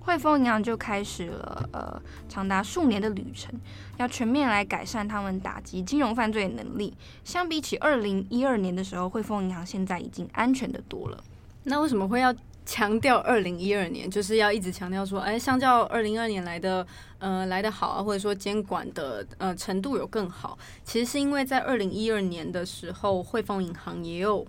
[0.01, 3.53] 汇丰银行就开始了呃长达数年的旅程，
[3.97, 6.95] 要全面来改善他们打击金融犯罪的能力。
[7.25, 11.23] 相比起二零一二年的时候，汇丰银行现在已经安全的多了。
[11.65, 12.35] 那为什么会要？
[12.67, 16.87] 强调二零一二年，就是要一直强调说，哎，相较二零二年来的，
[17.19, 20.59] 呃，来得好啊，或者说监管的呃程度有更好。
[20.83, 24.47] 其实是因为在二零一二年的时候，汇丰银行也有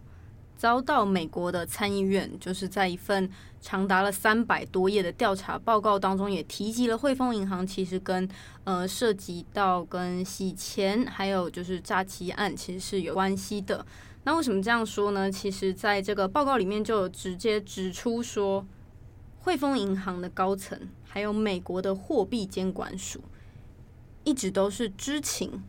[0.55, 8.27] 遭到美国的参议院，就是在一份长达了三百多页的调查报告当中，也提及了汇丰银行其实跟
[8.63, 13.85] 呃涉及到跟洗钱还有就是诈欺案其实是有关系的。
[14.25, 15.31] 那为什么这样说呢？
[15.31, 18.65] 其实，在这个报告里面就有直接指出说，
[19.37, 23.21] 汇丰银行的高层还有美国的货币监管署，
[24.23, 25.63] 一直都是知情。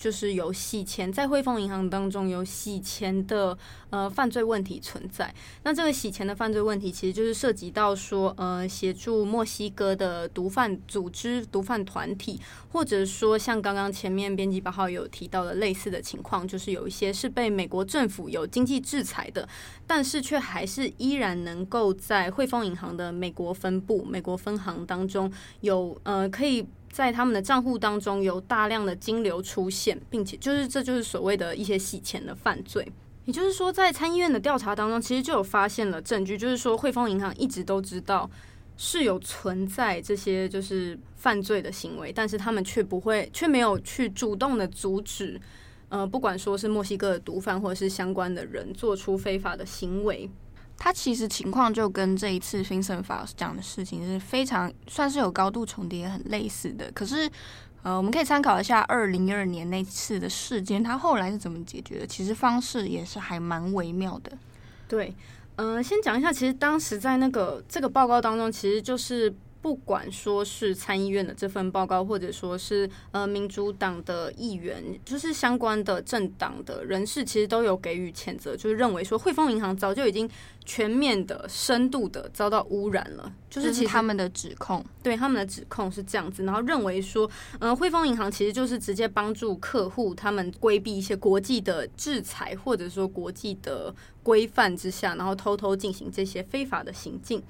[0.00, 3.56] 就是有洗钱，在汇丰银行当中有洗钱的
[3.90, 5.32] 呃犯罪问题存在。
[5.62, 12.40] 那这个洗钱的犯罪问题，其实就是涉及到说，呃，协助墨西哥的毒贩组织、毒贩团体，
[12.72, 19.46] 或者说像刚刚前面编辑八号有提到的类似的情况，就是有一些是被美国政府有经济制裁的，
[19.86, 26.66] 但是却还是依然能够在汇丰银行的美国分部、美国分行当中有呃可以。
[26.90, 32.86] 在他们的账户当中有大量的金流出现，并且就是这就是所谓的一些洗钱的犯罪。
[33.26, 38.28] 也就是说，在参议院的调查当中，其实就有发现了证据，就是说汇丰银行一直都知道
[38.76, 45.40] 是有存在这些就是犯罪的行为，但是他们却不会，却没有去主动的阻止，
[45.90, 50.28] 呃，不管说是墨西哥的毒贩或者是相关的人做出非法的行为。
[50.82, 56.90] 他其实情况就跟这一次 FinCEN 法讲的事情是非常算是有高度重叠、很类似的。
[56.92, 57.30] 可是，
[57.82, 62.06] 呃，我们可以参考一下二零一二年那次的事件，他后来是怎么解决的？
[62.06, 64.32] 其实方式也是还蛮微妙的。
[64.88, 65.14] 对，
[65.56, 69.30] 呃，先讲一下，其实当时在那个这个报告当中，其实就是
[69.62, 80.28] 不管说是参议院的这份报告，或者说是呃民主党的议员，就是相关的政党的人士，其实都有给予谴责，就是认为说汇丰银行早就已经
[80.64, 83.32] 全面的、深度的遭到污染了。
[83.50, 97.42] 就是其实他们的指控，对他们的指控是这样子，然后认为说，呃，汇丰银行其实就是直接帮助客户他们规避一些国际的制裁，或者说国际的规范之下，然后偷偷进行这些非法的行径。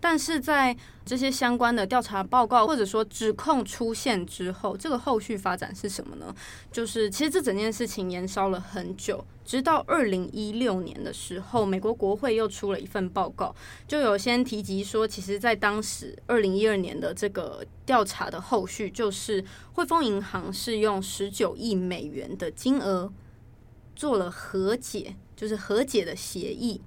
[0.00, 6.34] 但是在这些相关的调查报告或者说指控出现之后，这个后续发展是什么呢？
[6.70, 13.54] 就是其实这整件事情延烧了很久，直到二零一六年的时候，美国国会又出了一份报告，
[13.88, 23.12] 就有先提及说，其实，在当时二零一二年的这个调查的后续，就是汇丰银行是用十九亿美元的金额
[23.94, 26.80] 做了和解，就是和解的协议。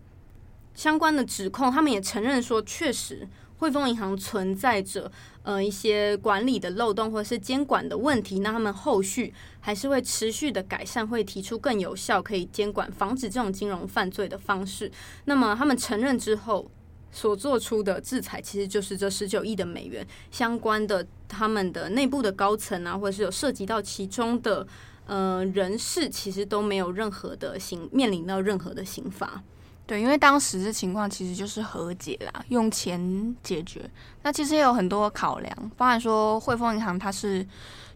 [0.76, 5.12] 相关的指控，他们也承认说，确实汇丰银行存在着
[5.44, 8.40] 呃一些管理的漏洞或者是监管的问题。
[8.40, 14.90] 那他们后续还是会持续的改善，会提出更有效可以监管、防止这种金融犯罪的方式。
[15.26, 16.72] 那么他们承认之后
[17.12, 24.66] 所做出的制裁，其实就是这十九亿的美元相关的他们的内部的高层啊，或者是有涉及到其中的
[25.06, 29.44] 呃人士，其实都没有任何的刑面临到任何的刑罚。
[29.90, 33.90] 对，因为当时的情况其实就是和解啦，用钱解决。
[34.22, 37.44] 那其实也有很多考量，包含说汇丰银行它是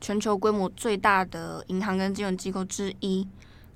[0.02, 3.28] 全球规模最大的银行跟金融机构之一，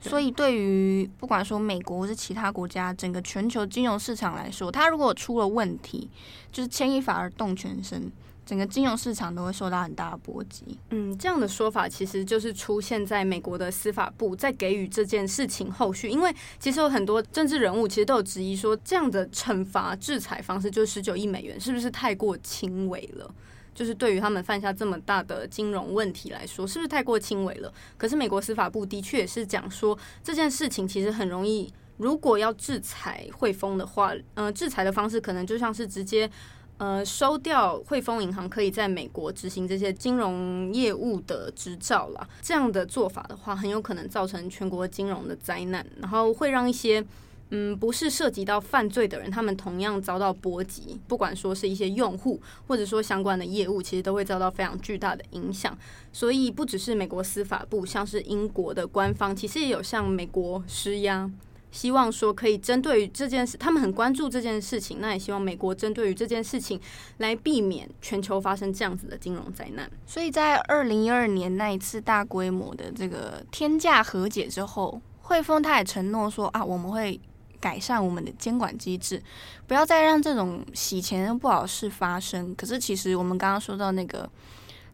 [0.02, 6.10] 所以对于不管说美国或是其他国家，整个全球金融市场来说，它如果出了问题，
[6.52, 8.12] 就是牵一发而动全身。
[8.48, 10.80] 整个金融市场都会受到很大的波及。
[10.92, 23.30] 嗯，这样的说法其实就是出现在美国的司法部在给予这件事情后续，因为其实有很多政治人物其实都有质疑说，这样的惩罚制裁方式就是十九亿美元，是不是太过轻微了？
[23.76, 27.72] 就是对于他们犯下这么大的金融问题来说，是不是太过轻微了？
[27.98, 36.32] 可是美国司法部的确也是讲说，这件事情其实很容易，如果要制裁汇丰的话，嗯、制裁的方式可能就像是直接。
[36.78, 42.28] 呃，收掉汇丰银行可以在美国执行这些金融业务的执照啦。
[42.40, 47.04] 这样的做法的话，很有可能造成全国金融的灾难，然后会让一些
[47.50, 51.00] 嗯不是涉及到犯罪的人，他们同样遭到波及。
[51.08, 55.76] 不管说是一些用户，或者说相关的业务，其实都会遭到非常巨大的影响。
[56.14, 61.32] 所以，不只是美国司法部，像是英国的官方，其实也有向美国施压。
[61.72, 66.80] 希望说可以针对于这件事，他们很关注这件事情，那也希望美国针对于这件事情
[67.18, 69.90] 来避免全球发生这样子的金融灾难。
[70.06, 77.20] 所以在二零一二年那一次大规模的这个天价和解之后，汇丰他也承诺说啊，我们会
[77.60, 79.22] 改善我们的监管机制，
[79.68, 82.56] 不要再让这种洗钱不好事发生。
[82.56, 84.30] 可是其实我们刚刚说到那个。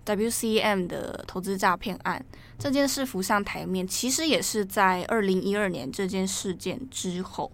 [0.05, 2.23] WCM 的投资诈骗案
[2.59, 7.51] 这件事浮上台面，其实也是在二零一二年这件事件之后，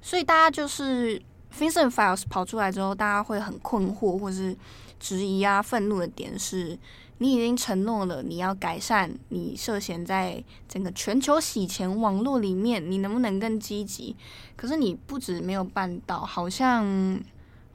[0.00, 1.20] 所以大家就是
[1.56, 4.56] FinCEN Files 跑出来之后，大家会很困惑或是
[4.98, 6.78] 质疑啊、愤怒的点是，
[7.18, 14.16] 你已经承诺了你要改善你涉嫌在整个全球洗钱网络里面，你能不能更积极？
[14.56, 17.20] 可是你不止没有办到，好像。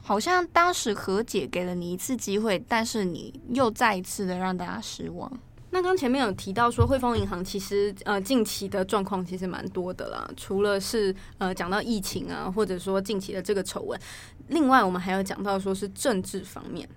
[0.08, 5.32] 好像当时和解给了你一次机会，但是你又再一次的让大家失望。
[5.72, 14.00] 那刚前面有提到说，汇丰银行其实呃近期的状况其实蛮多的啦，除了是呃讲到疫情啊，或者说近期的这个丑闻，
[14.50, 16.88] 另外我们还有讲到说是政治方面。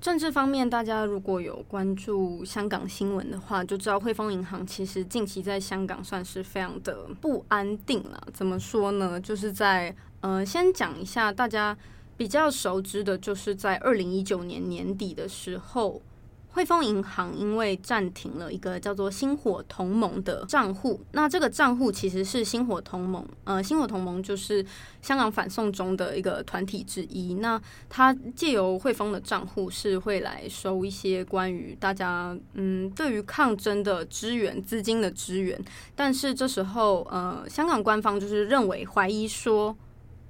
[0.00, 8.26] 政治方面，大家如果有关注香港新闻的话，就知道汇丰银行其实近期在香港算是非常的不安定了。
[8.32, 9.20] 怎么说呢？
[9.20, 11.76] 就是在呃先讲一下大家。
[12.16, 16.00] 比较熟知的就是在二零一九年年底的时候，
[16.48, 20.98] 汇丰银行因为暂停了一个叫做“星火同盟”的账户。
[21.12, 24.64] 那这个账户其实是星火同盟，呃，星火同盟就是
[25.02, 27.34] 香港反送中的一个团体之一。
[27.34, 27.60] 那
[27.90, 35.62] 它借由汇丰的账户是会来收一些关于大家嗯对于抗争的支援资金的支援。
[35.94, 39.76] 但是这时候，呃，香港官方就是认为怀疑说。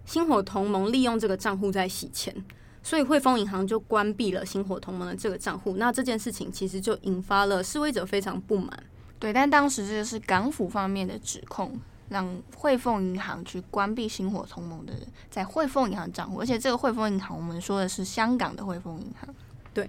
[0.06, 2.34] 星火同盟利用这个账户在洗钱，
[2.82, 5.74] 所以汇丰银行就关闭了星火同盟的这个账户。
[5.76, 8.70] 那这件事情其实就引发了示威者非常不满。
[9.18, 11.78] 对，但当时这个是港府方面的指控，
[12.08, 14.92] 让汇丰银行去关闭星火同盟的
[15.30, 19.34] 在汇丰银行账户，而且这个汇丰银行我们说的是香港的汇丰银行。
[19.74, 19.88] 对。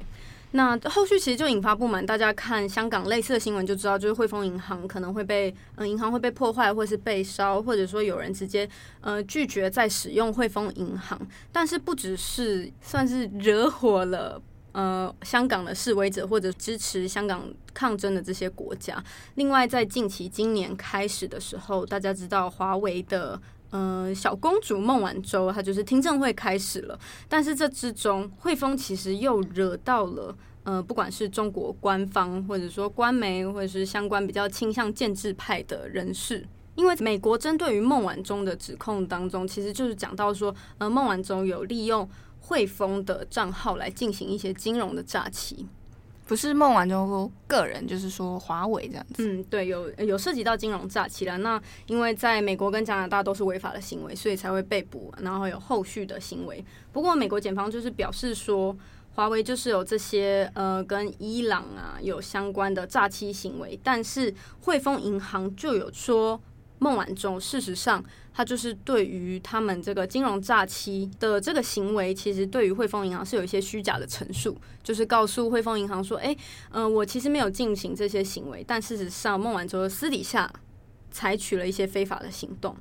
[0.52, 8.68] 那后续其实就引发不满，大家看香港类似的新闻就知道，就是汇丰银行可能会被嗯银行会被破坏，或是被烧，或者说有人直接
[9.02, 11.20] 呃拒绝再使用汇丰银行。
[11.52, 14.42] 但是不只是算是惹火了
[14.72, 17.44] 呃香港的示威者或者支持香港
[17.74, 19.04] 抗争的这些国家。
[19.36, 23.40] 另外，在近期今年开始的时候，大家知道华为的
[23.70, 36.48] 呃小公主孟晚舟，她就是听证会开始了，但是这之中汇丰其实又惹到了呃不管是中国官方或者说官媒或者是相关比较倾向建制派的人士。
[36.76, 42.08] 因为美国针对于孟晚舟的指控当中，其实就是讲到说，呃，孟晚舟有利用
[42.40, 45.66] 汇丰的账号来进行一些金融的诈欺，
[46.28, 49.28] 不是孟晚舟个人，就是说华为这样子。
[49.28, 51.38] 嗯，对，有有涉及到金融诈欺了。
[51.38, 56.64] 那因为在美国跟加拿大都是违法的行为，所以才会被捕，然后有后续的行为。
[56.92, 58.76] 不过美国检方就是表示说，
[59.16, 66.40] 华为就是有这些呃跟伊朗啊有相关的诈欺行为，但是汇丰银行就有说。
[66.80, 68.06] 孟晚舟，事实上，
[68.38, 76.38] 他就是对于他们这个金融诈欺的这个行为，其实对于汇丰银行是有一些虚假的陈述，就是告诉汇丰银行说：“哎，
[76.70, 80.54] 嗯、我其实没有进行这些行为，但事实上，孟晚舟私底下
[81.10, 82.78] 采取了一些非法的行动。”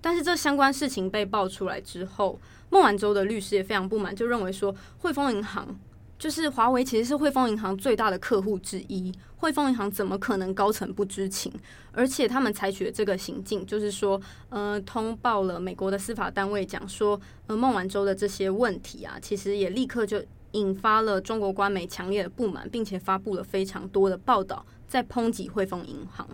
[0.00, 2.38] 但是这相关事情被爆出来之后，
[2.70, 5.80] 孟晚舟的律师也非常不满，就认为说汇丰银行。
[6.22, 11.52] 就是华为其实是汇丰银行最大的客户之一，汇丰银行怎么可能高层不知情？
[11.90, 26.24] 而且他们采取的这个行径，就是说，呃，通报了美国的司法单位，讲说，呃，孟晚舟的这些问题啊，其实也立刻就引发了中国官媒强烈的不满，并且发布了非常多的报道，在抨击汇丰银行。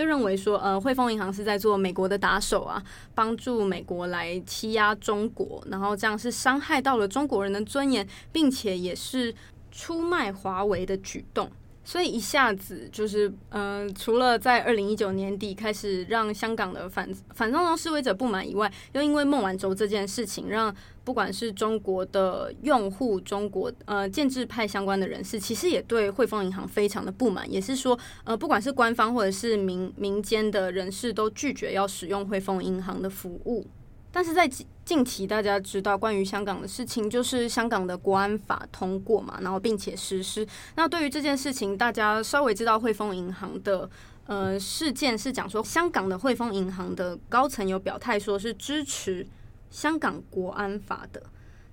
[0.00, 2.82] 就认为说，呃，汇丰银行是在做美国的打手啊，
[3.14, 9.34] 帮助美国来欺压中国，然后这样是伤害到了中国人的尊严，并且也是
[9.70, 11.50] 出卖华为的举动。
[11.82, 20.72] 所以一下子就是，嗯、呃，除了在二零一九年底开始让香港的反反送中示威者不满以外，又因为孟晚舟这件事情，让
[21.02, 33.66] 不管是中国的用户、中国呃建制派相关的人士，其实也对汇丰银行非常的不满，也是说，呃，不管是官方或者是民民间的人士，都拒绝要使用汇丰银行的服务。
[34.12, 34.48] 但是在
[34.90, 40.44] 近期，大家知道关于香港的事情，就是香港的国安法通过嘛，然后并且实施。
[40.74, 43.88] 那对于这件事情，大家稍微知道汇丰银行的
[44.26, 49.24] 呃事件是讲说，香港的汇丰银行的高层有表态说是支持
[49.70, 51.22] 香港国安法的。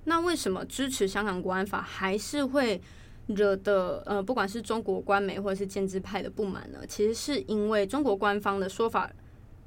[0.04, 2.80] 那为什么支持香港国安法还是会
[3.26, 6.82] 惹得呃不管是中国官媒或者是建制派的不满呢？
[6.88, 9.10] 其实是因为中国官方的说法。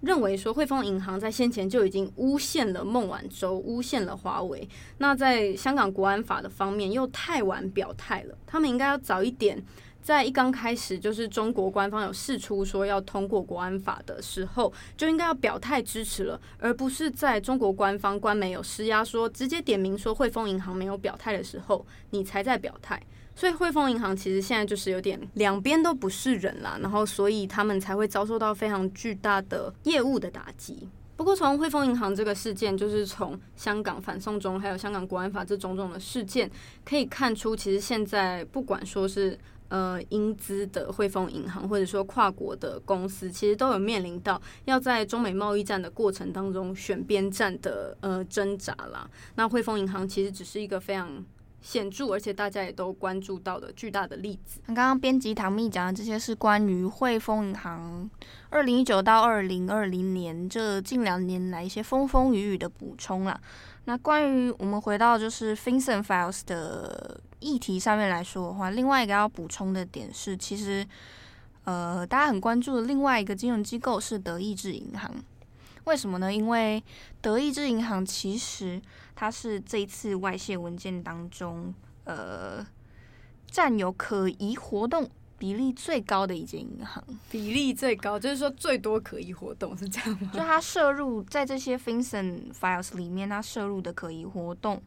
[0.01, 4.67] 认为说汇丰银行在先前就已经诬陷了孟晚舟，诬陷了华为。
[4.99, 9.63] 那在香港国安法的方面又太晚表态了，他们应该要早一点，
[10.03, 23.01] 在一刚开始就是中国官方有释出说要通过国安法的时候，就应该要表态支持了，而不是在中国官方官媒有施压说直接点名说汇丰银行没有表态的时候，你才在表态。
[23.41, 30.87] 所以汇丰银行其实现在就是有点两边都不是人啦，然后所以他们才会遭受到非常巨大的业务的打击。
[31.17, 36.51] 不过从汇丰银行这个事件，就是从香港反送中还有香港国安法这种种的事件，
[36.85, 39.39] 可以看出，其实现在不管说是
[39.69, 49.09] 呃英资的汇丰银行，或者说跨国的公司，其实都有面临到要在中美贸易战的过程当中选边站的呃挣扎啦。
[49.37, 51.25] 那汇丰银行其实只是一个非常。
[51.63, 54.61] 显著，而且大家也都关注到的巨大的例子。
[54.67, 58.09] 刚刚编辑唐蜜讲的这些是关于汇丰银行
[58.49, 63.39] 二零一九到二零二零年这近两年来一些风风雨雨的补充啦。
[63.85, 70.87] 那关于我们回到就是 FinCEN Files 的议题上面来说的话，另外一个要补充的点是，其实
[71.65, 75.11] 呃大家很关注的另外一个金融机构是德意志银行。
[75.85, 76.33] 为什么呢？
[76.33, 76.83] 因为
[77.23, 78.81] 德意志银行其实
[79.21, 82.67] 它是这一次外泄文件当中，呃，
[83.47, 85.07] 占有可疑活动
[85.37, 87.05] 比例最高的一间银行。
[87.31, 90.31] 比例最高，就是说最多可疑活动是这样吗？
[90.33, 94.83] 就它摄入在这些 FinCEN Files 里面，它摄入的可疑活动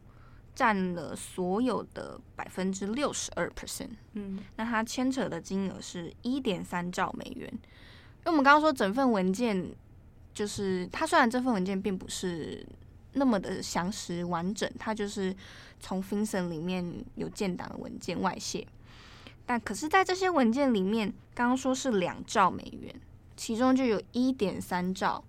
[0.56, 3.92] 占了所有的百分之六十二 percent。
[4.14, 7.48] 嗯，那它牵扯的金额是一点三兆美元。
[7.52, 9.76] 因为我们刚刚说整份文件。
[10.34, 12.66] 就是它虽然这份文件并不是
[13.14, 15.36] 那么的详实完整，它就是
[15.80, 18.68] 从 FinCEN 里面有建档的文件外泄，
[19.46, 22.94] 但可是，在这些文件里面，刚刚说是两兆美元，
[23.36, 25.24] 其中就有一点三兆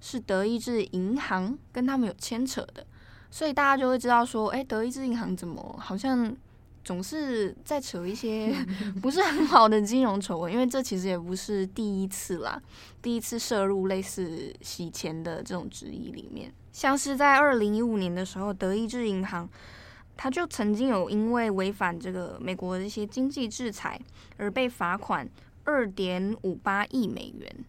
[0.00, 2.86] 是德意志银行跟他们有牵扯的，
[3.30, 6.36] 所以大家就会知道说，哎，德意志银行怎么好像。
[6.84, 8.54] 总是在扯一些
[9.02, 12.58] 不是很好的金融丑闻，因为这其实也不是第一次啦，
[13.02, 19.48] 第一次涉入类似洗钱的这种质疑里面，像是在二零一五年的时候，德意志银行
[20.16, 24.00] 他就曾经有因为违反这个美国的一些经济制裁
[24.36, 25.28] 而被罚款
[25.64, 27.64] 二点五八亿美元。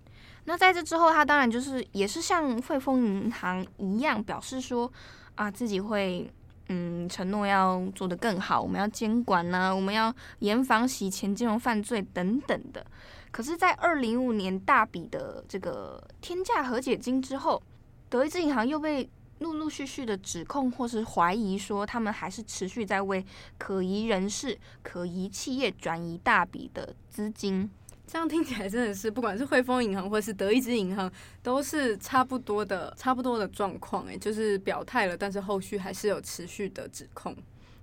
[0.46, 4.92] 那在这之后，他当然就是也是像汇丰银行一样表示说
[5.36, 6.32] 啊，自己会
[6.70, 12.84] 嗯承诺要做得更好，我们要监管呢、我们要严防洗钱、金融犯罪等等的。
[13.32, 17.62] 可是，在二零一五年大笔的这个天价和解金之后，
[18.10, 19.08] 德意志银行又被
[19.40, 23.26] 陆陆续续的指控或是怀疑说，他们还是持续在为
[23.58, 27.70] 可疑人士、可疑企业转移大笔的资金。
[28.06, 31.10] 这样听起来真的是，不管是汇丰银行或是德意志银行，
[31.44, 34.06] 都是差不多的、差不多的状况。
[34.08, 37.36] 哎，就是表态了，但是后续还是有持续的指控。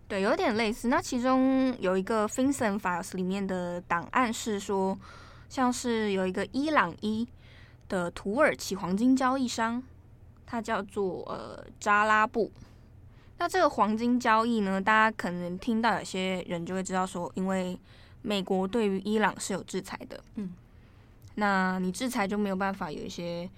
[0.08, 0.88] 对，有点类似。
[0.88, 4.98] 那其中有一个 FinCEN Files 里面的档案是说，
[5.48, 7.26] 像是有一个伊朗一
[7.88, 9.80] 的土耳其黄金交易商。
[10.46, 12.50] 它叫做呃扎拉布，
[13.38, 17.78] 那这个黄金交易呢，大家可能听到有些人就会知道说，因为
[18.22, 20.54] 美国对于伊朗是有制裁的，嗯，
[21.34, 23.50] 那你制裁就没有办法有一些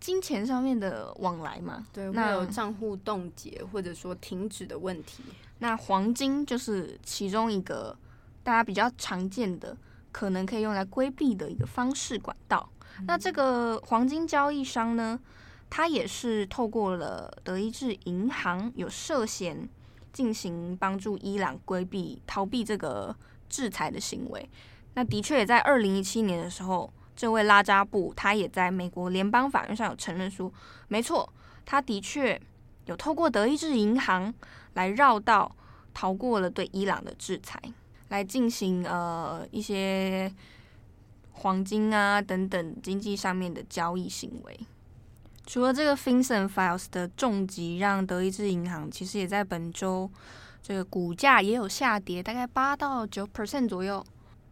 [0.00, 5.22] 金钱上面的往来嘛，对，那有账户冻结或者说停止的问题。
[5.60, 7.96] 那黄金就是其中一个
[8.42, 9.76] 大家比较常见的，
[10.10, 12.68] 可能可以用来规避的一个方式管道。
[12.98, 13.06] 嗯。
[13.06, 15.18] 那这个黄金交易商呢，
[15.68, 19.68] 他也是透过了德意志银行，有涉嫌
[20.12, 23.14] 进行帮助伊朗规避、逃避这个
[23.48, 24.48] 制裁的行为。
[24.94, 30.52] 那的确也在二零一七年的时候，这位拉扎布他也在美国联邦法院上有承认说，
[30.86, 31.32] 没错，
[31.66, 32.40] 他的确
[32.86, 34.32] 有透过德意志银行
[34.74, 35.54] 来绕道
[35.92, 37.60] 逃过了对伊朗的制裁，
[38.10, 40.32] 来进行呃一些
[41.32, 44.60] 黄金啊等等经济上面的交易行为。
[45.46, 50.10] 除了这个 FinCEN Files 的重疾，让德意志银行其实也在本周
[50.62, 54.04] 这个股价也有下跌，大概八到九 percent 左右。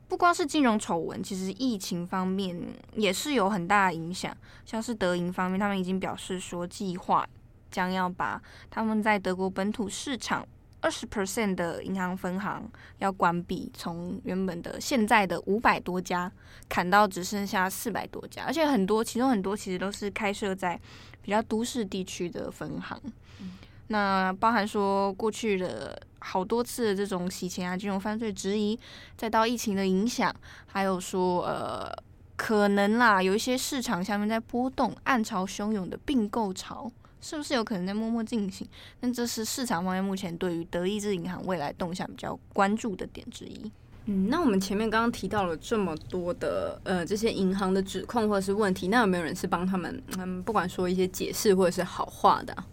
[0.09, 2.61] 不光是金融丑闻，其实疫情方面
[2.95, 4.36] 也是有很大的影响。
[4.66, 7.26] 像是德银方面，他们已经表示说，计划
[7.70, 10.47] 将要把他们在德国本土市场。
[10.83, 16.30] 二十 percent 的银行分行要关闭，从原本的现在的五百多家
[16.68, 20.78] 砍到只剩下四百多家，而且很多，其中很多其实都是开设在
[21.22, 23.01] 比较都市地区的分行。
[23.41, 23.53] 嗯。
[23.89, 28.78] 那包含说过去的好多次的这种洗钱啊、金融犯罪质疑，
[29.16, 30.35] 再到疫情的影响，
[30.66, 31.93] 还有说呃，
[32.37, 36.91] 可能啦，有一些市场下面在波动，暗潮汹涌的并购潮。
[37.22, 38.68] 是不是有可能在默默进行？
[39.00, 43.70] 那这是市场方面目前对于德意志银行未来动向比较关注的点之一。
[44.06, 52.64] 嗯，那我们前面刚刚提到了这么多的呃这些银行的指控或者是问题，那有没有人是帮他们嗯不管说一些解释或者是好话的？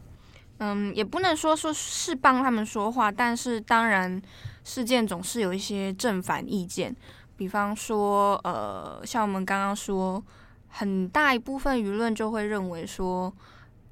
[0.57, 4.19] 嗯，也不能说说是帮他们说话，但是当然
[4.63, 6.95] 事件总是有一些正反意见。
[7.37, 10.21] 比方说呃，像我们刚刚说，
[10.67, 13.31] 很大一部分舆论就会认为说。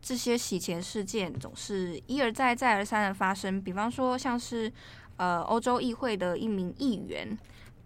[0.08, 3.62] 这些洗钱事件总是一而再、再而三的发生。
[3.62, 4.72] 比方说，像是
[5.18, 7.38] 呃欧洲议会的一名议员，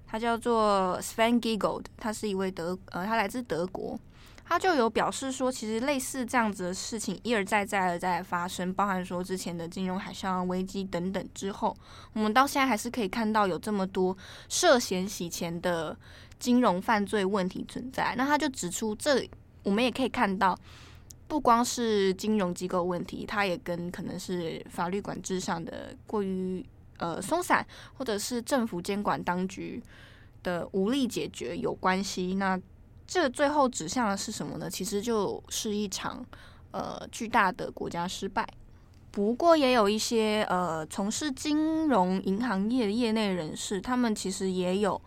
[0.05, 3.99] 他叫做 Sven Giegold，他是一位德呃，他来自德国，
[4.45, 11.75] 他就有表示说，其实类似这样子的事情一而再、再而再的发生，包含说之前的金融海啸危机等等之后，
[12.13, 14.15] 我们到现在还是可以看到有这么多
[14.47, 15.97] 涉嫌洗钱的
[16.37, 18.13] 金融犯罪问题存在。
[18.15, 19.27] 那他就指出，这
[19.63, 20.55] 我们也可以看到。
[21.31, 26.61] 不光是金融机构问题，它也跟可能是法律管制上的过于
[26.97, 29.81] 呃松散，或者是政府监管当局
[30.43, 32.35] 的无力解决有关系。
[32.35, 32.59] 那
[33.07, 34.69] 这最后指向的是什么呢？
[34.69, 36.21] 其实就是一场
[36.71, 38.45] 呃巨大的国家失败。
[39.09, 45.01] 不过也有一些呃从事金融银行业的业内人士，他们其实也有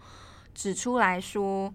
[0.54, 1.70] 指出来说。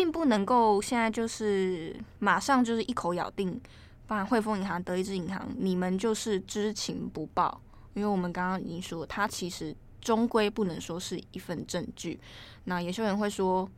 [0.00, 3.60] 并不能够现在就是马上就是一口咬定，
[4.06, 7.60] 包含汇丰银行、德意志银行，你们就是知情不报，
[7.92, 12.18] 因为我们刚刚已经说，它其实终归不能说是一份证据。
[12.64, 13.68] 那有些人会说，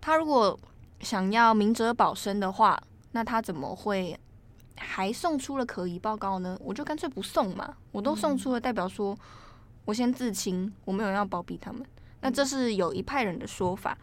[0.00, 0.56] 他如果
[1.00, 4.16] 想要明哲保身的话，那他怎么会
[4.76, 6.56] 还送出了可疑报告呢？
[6.60, 9.18] 我就干脆不送嘛，我都送出了，代表说
[9.86, 11.84] 我先自清，我没有要包庇他们。
[12.24, 13.94] 那这是有一派人的说法，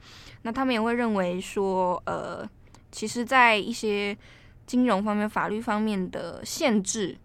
[0.44, 2.48] 那他们也会认为说，呃，
[2.92, 4.16] 其实，在一些
[4.68, 7.18] 金融方面、法律方面的限制，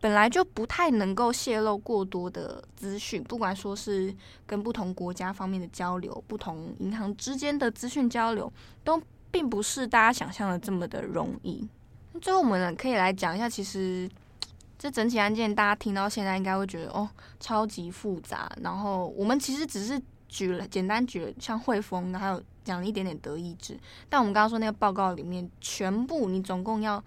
[0.00, 4.14] 本来就不太能够泄露过多的资讯，不管说是
[4.46, 8.52] 跟不同国家方面的交流、不同银行之间的资讯交流，
[8.84, 11.68] 都并不是大家想象的这么的容易。
[12.20, 14.08] 最后，我们可以来讲一下，其实
[14.78, 17.10] 这整起案件大家听到现在应该会觉得哦，
[17.40, 18.48] 超级复杂。
[18.62, 23.78] 然后我们其实只是举了简单举了像汇丰，还有讲了一点点德意志。
[24.08, 27.02] 但我们刚刚说那个报告里面，全部你总共要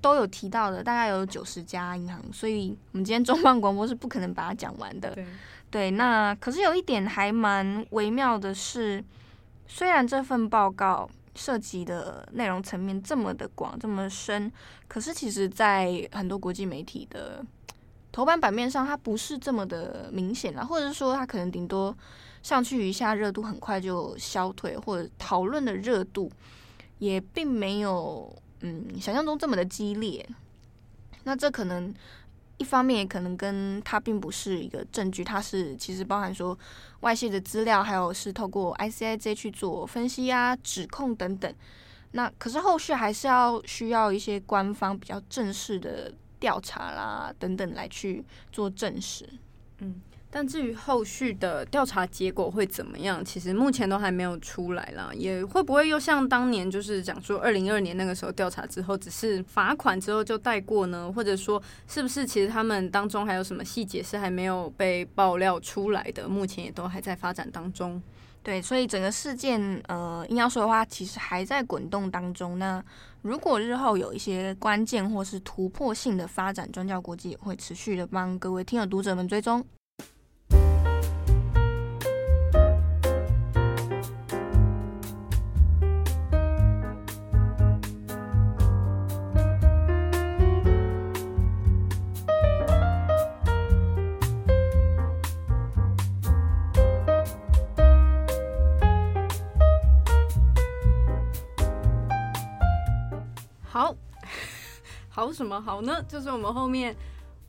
[0.00, 2.22] 都有提到的，大概有九十家银行。
[2.32, 5.10] 所以我们今天重磅广播是不可能把它讲完的。
[5.10, 5.26] 对，
[5.70, 9.04] 对，那可是有一点还蛮微妙的是，
[9.66, 11.10] 虽然这份报告。
[11.36, 14.52] 涉及的内容层面这么的广，这么深，
[14.86, 17.44] 可是其实，在很多国际媒体的
[18.12, 21.92] 头版版面上，它不是这么的明显啦，或者是说，它可能顶多
[22.44, 26.30] 上去一下热度，很快就消退，或者讨论的热度
[27.00, 30.24] 也并没有嗯想象中这么的激烈。
[31.24, 31.92] 那这可能。
[32.56, 36.56] 一方面也可能跟它并不是一个证据，它是其实包含说
[37.00, 41.52] 外泄的资料，还有是透过 ICIJ 去做分析啊、指控等等。
[42.12, 49.28] 那可是后续还是要需要一些官方比较正式的调查啦等等来去做证实。
[49.78, 50.00] 嗯。
[50.36, 55.12] 但至于后续的调查结果会怎么样，其实目前都还没有出来啦。
[55.14, 61.08] 也会不会又像当年就是讲说二零二二年那个时候调查之后，只是罚款之后就带过呢？
[61.14, 66.28] 或者说是不是其实他们当中还有什么细节是还没有被爆料出来的？
[66.28, 68.02] 目前也都还在发展当中。
[68.42, 72.58] 对，所以整个事件呃，硬要说的话，其实还在滚动当中。
[72.58, 72.84] 那
[73.22, 79.64] 如果日后有一些关键或是突破性的发展，转角国际也会持续的帮各位听友读者们追踪。
[105.34, 106.00] 什么好呢？
[106.08, 106.94] 就是我们后面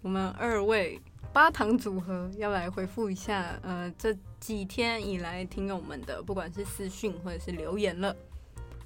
[0.01, 0.99] 我们二位
[1.31, 8.15] 八堂组合要来回复一下，呃，这几天以来听友们的不管是私讯或者是留言了。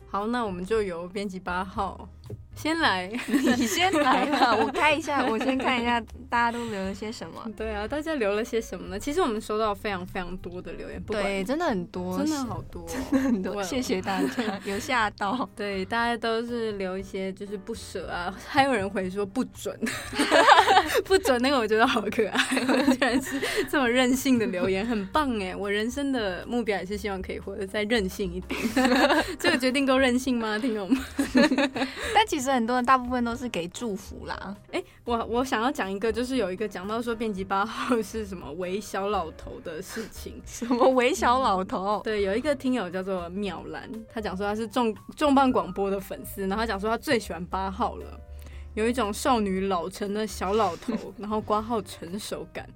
[0.10, 2.10] 好，那我们就由编辑八号。
[2.56, 5.98] 先来， 你先来吧， 我开一下，我先看一下
[6.30, 7.42] 大家都留了些什么。
[7.56, 9.00] 对啊，大家留了些什么呢？
[9.00, 13.64] 其实我们收到非常非常多的留言，对，真的很多，真的好多，真的很多。
[13.64, 15.48] 谢谢大家，有吓到。
[15.56, 19.80] 对，大家都是留一些就是不舍啊，还有人回说不准，
[21.06, 22.44] 不准那个我觉得好可爱，
[22.94, 25.56] 居然是这么任性的留言，很棒哎！
[25.56, 28.60] 我人生的目标也是希望可以活得再任性一点。
[29.40, 31.00] 这个决定够任性吗，听懂吗？
[32.20, 32.50] 但其实。
[32.50, 34.54] 很多人大部分都是给祝福啦。
[34.72, 40.42] 哎、欸，我我想要讲一个，就是有一个讲到说编辑八号是什么微小老头的事情。
[40.46, 42.02] 什么微小老头？
[42.04, 48.20] 对，有一个听友叫做妙兰，他讲说他是重重磅广播的粉丝，然后他讲说他最喜欢八号了，
[48.74, 52.68] 有一种少女老成的小老头， 然后挂号成熟感。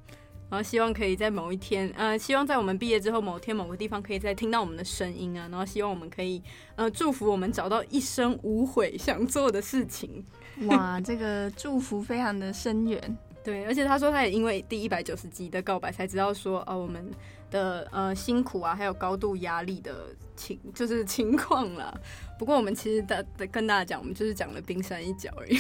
[0.54, 5.48] 然后希望可以在某一天，呃，希望在我们毕业之后某天某个地方可以再听到我们的声音啊。
[5.50, 6.40] 然后希望我们可以，
[6.76, 10.24] 呃，祝福我们找到一生无悔想做的事情。
[10.68, 13.18] 哇，这个祝福非常的深远。
[13.44, 17.04] 对，而且他说他也因为第一百九十集的告白才知道说，哦、呃，我们
[17.50, 21.92] 的呃辛苦啊，还有高度压力的情，就是情况啦。
[22.38, 25.58] 不过我们其实大跟大家讲，我们就是讲了冰山一角而已。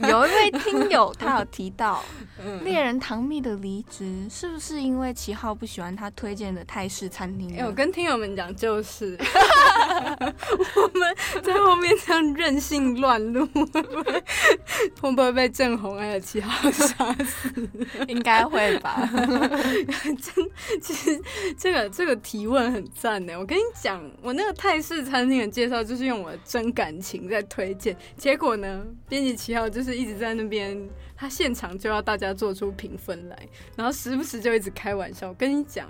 [0.08, 2.02] 有一位听友他有提到，
[2.62, 7.52] 猎人唐蜜的离职是不是因为齐浩不喜欢他推荐的泰式餐厅？
[7.54, 9.18] 哎、欸，我跟听友们讲，就是
[10.76, 13.46] 我们在后面这样任性乱录，
[15.00, 17.50] 会不会被郑红还有七号杀死？
[18.06, 19.08] 应该会吧。
[19.12, 21.20] 真，其实
[21.58, 23.34] 这个这个提问很赞呢。
[23.38, 24.36] 我跟你讲，我。
[24.36, 30.78] 那个泰式餐厅的介绍就是用我的真感情在推荐，结果呢，编辑七号就是一直在那边，
[31.16, 35.28] 他现场就要大家做出评分来，然后时不时就一直开玩笑。
[35.30, 35.88] 我跟你讲，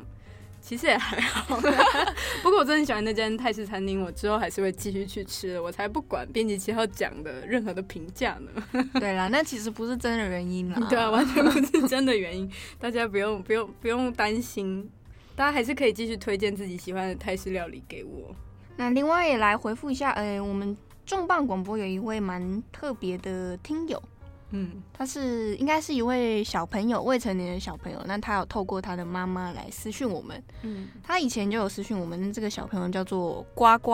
[0.61, 1.57] 其实也还好，
[2.43, 8.85] 不过我真的很喜欢那间泰式餐厅，我之后还是会继续去吃的，我才不管编辑七号讲的任何的评价呢。
[9.01, 14.89] 对啦，那其实不是真的原因啦，对啊，完全不是真的原因，大家不用不用不用担心。
[15.37, 18.35] 大家还是可以继续推荐自己喜欢的泰式料理给我。
[18.77, 24.03] 那另外也来回复一下，呃、欸，我们重磅广播有一位蛮特别的听友，
[24.51, 27.99] 嗯，他是应该是一位小朋友，未成年的小朋友。
[28.07, 33.93] 那他有透过他的妈妈来私讯我们，嗯，他以前就有私讯我们，这个小朋友叫做呱呱，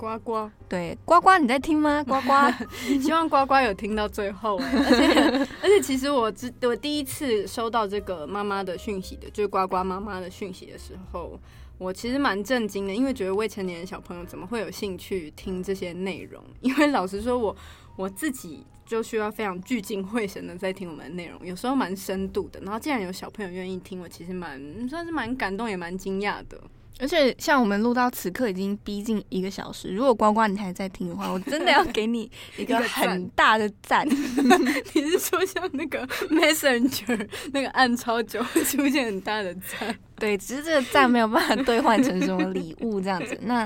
[0.00, 2.02] 呱呱，对，呱呱你在听吗？
[2.04, 2.32] 呱呱，
[3.02, 11.38] 希望呱呱有听到最后，哎， 而且而且其实我之我第一次收到这个妈妈的讯息的，就是呱呱妈妈的讯息的时候。
[11.76, 16.44] 我其实蛮震惊的，因为觉得未成年的小朋友怎么会有兴趣听这些内容？
[16.60, 17.56] 因为老实说我，
[17.96, 22.60] 我我自己就需要非常聚精会神的在听我们的内容，有时候蛮深度的。
[22.60, 26.60] 然后既然有小朋友愿意听，我其实蛮算是蛮感动，也蛮惊讶的。
[27.00, 34.06] 而且像我们录到此刻已经逼近一个小时，如果呱呱你还在听的话，我真的要给你 一个很大的赞。
[34.92, 39.98] 你是说像那个 Messenger 那个按超久会出现很大的赞？
[40.16, 43.38] 对，只是这个赞没有办法兑换成什么礼物这样子。
[43.42, 43.62] 那，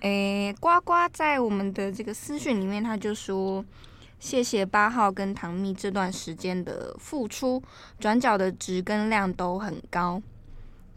[0.00, 3.62] 诶、欸，呱呱在我们的这个私讯里面，他就说
[4.18, 7.62] 谢谢八号跟唐蜜这段时间的付出，
[8.00, 10.22] 转角的值跟量都很高。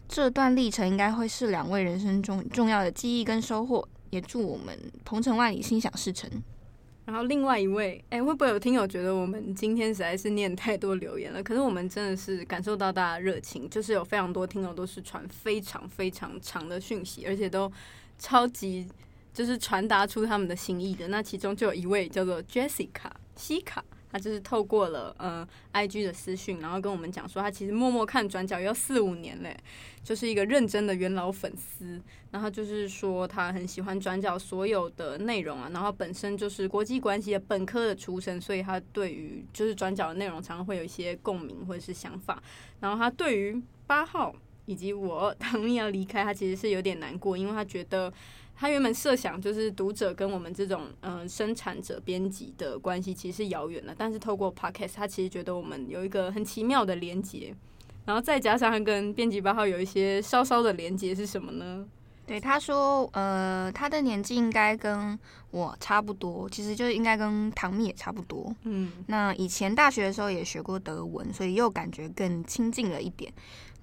[0.08, 6.30] 这段历程应该会是两位人生中重要的记忆跟收获，也祝我们鹏程万里，心想事成。
[7.06, 11.44] 然后另外一位，哎，会不会有听友觉得我们今天实在是念太多留言了？
[11.44, 17.72] 可是我们真的是感受到大家热情，就是有非常多听友都是传非常非常长的讯息，而且都
[18.18, 18.88] 超级
[19.34, 21.08] 就是传达出他们的心意的。
[21.10, 23.86] 那其中就有一位叫做 Jessica 西卡。
[24.16, 29.54] 他就是透过了呃 IG 的私讯，然后跟我们讲说，他其实默默看转角要四五年嘞，
[30.02, 32.02] 就是一个认真的元老粉丝。
[32.32, 42.42] 然后就是说他很喜欢转角所有的内容啊，然后本身就是国际关系的本科的出身，所以他对于就是转角的内容常常会有一些共鸣或者是想法。
[42.80, 44.34] 然后他对于八号
[44.66, 48.14] 以及我 唐蜜要离开，他其实是有点难过，因为他觉得。
[48.58, 57.54] 他原本设想就是读者跟我们这种嗯、呃、生产者编辑的关系其实是遥远的，但是透过 Podcast，他其实觉得我们有一个很奇妙的连接，
[58.06, 61.86] 然后再加上他跟编辑八号有一些稍稍的连接是什么呢？
[62.28, 65.20] 对，他说呃他的年纪应该跟
[65.52, 68.52] 我差不多，其实就应该跟唐蜜也差不多。
[68.64, 73.32] 嗯，那以前大学的时候也学过德文，所以又感觉更亲近了一点。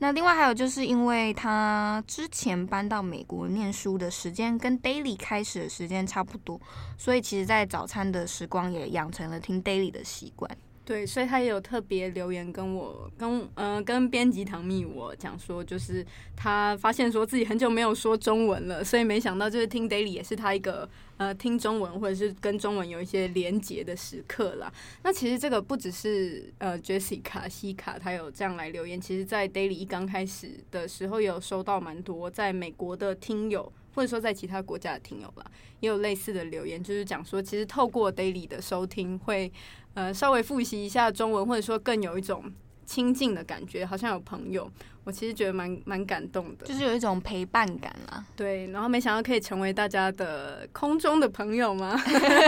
[0.03, 6.61] 那另外还有就是，因为他之前搬到美国念书的时间跟 Daily 开始的时间差不多，
[6.99, 10.51] 所以其实，在早餐的时光也养成了听 Daily 的习惯。
[10.85, 16.05] 对，所以他也有特别留言跟我跟嗯、跟编辑唐蜜我讲说，就是
[16.37, 24.73] 他发现说自己很久没有说中文了，所以没想到就是听 Daily 也是他一个呃听中文或者是跟中文有一些连结的时刻啦。
[25.05, 35.45] 那其实这个不只是呃 Jessica 西卡他有这样来留言，其实在 Daily 一刚开始的时候有收到蛮多在美国的听友或者说在其他国家的听友吧，
[35.81, 39.53] 也有类似的留言，就是讲说其实透过 Daily 的收听会。
[39.95, 42.51] 呃，稍微复习一下中文，或者说更有一种
[42.87, 44.67] 亲近的感觉，好像有朋友。
[45.05, 48.25] 我其实觉得蛮蛮感动的，就是有一种陪伴感啊。
[48.35, 51.95] 对，然后没想到可以成为大家的空中的朋友吗？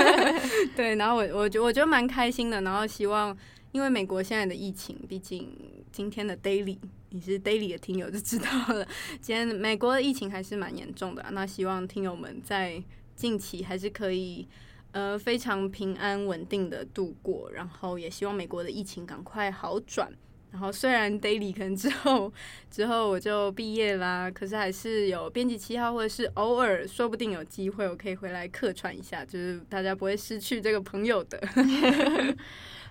[0.75, 2.63] 对，然后我我觉我觉得蛮开心的。
[2.63, 3.37] 然后希望，
[3.73, 5.55] 因为美国现在的疫情，毕竟
[5.93, 6.79] 今天的 Daily
[7.15, 8.85] 你是 Daily 的听友就知道了，
[9.21, 11.25] 今天美国的疫情还是蛮严重的。
[11.31, 12.83] 那希望听友们在
[13.15, 14.49] 近期还是可以。
[14.91, 20.09] 呃，非常平安稳定的度过，然后也希望美国的疫情赶快好转。
[20.53, 22.33] 然后虽然 Daily 可能之后
[22.71, 31.43] 之后我就毕业啦，可是还是有编辑七号，或者是偶尔说不定有机会我可以回来客串一下，就是大家不会失去这个朋友的。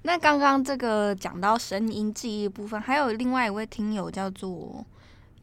[0.04, 4.86] 那刚刚这个讲到声音记忆部分，还有另外一位听友叫做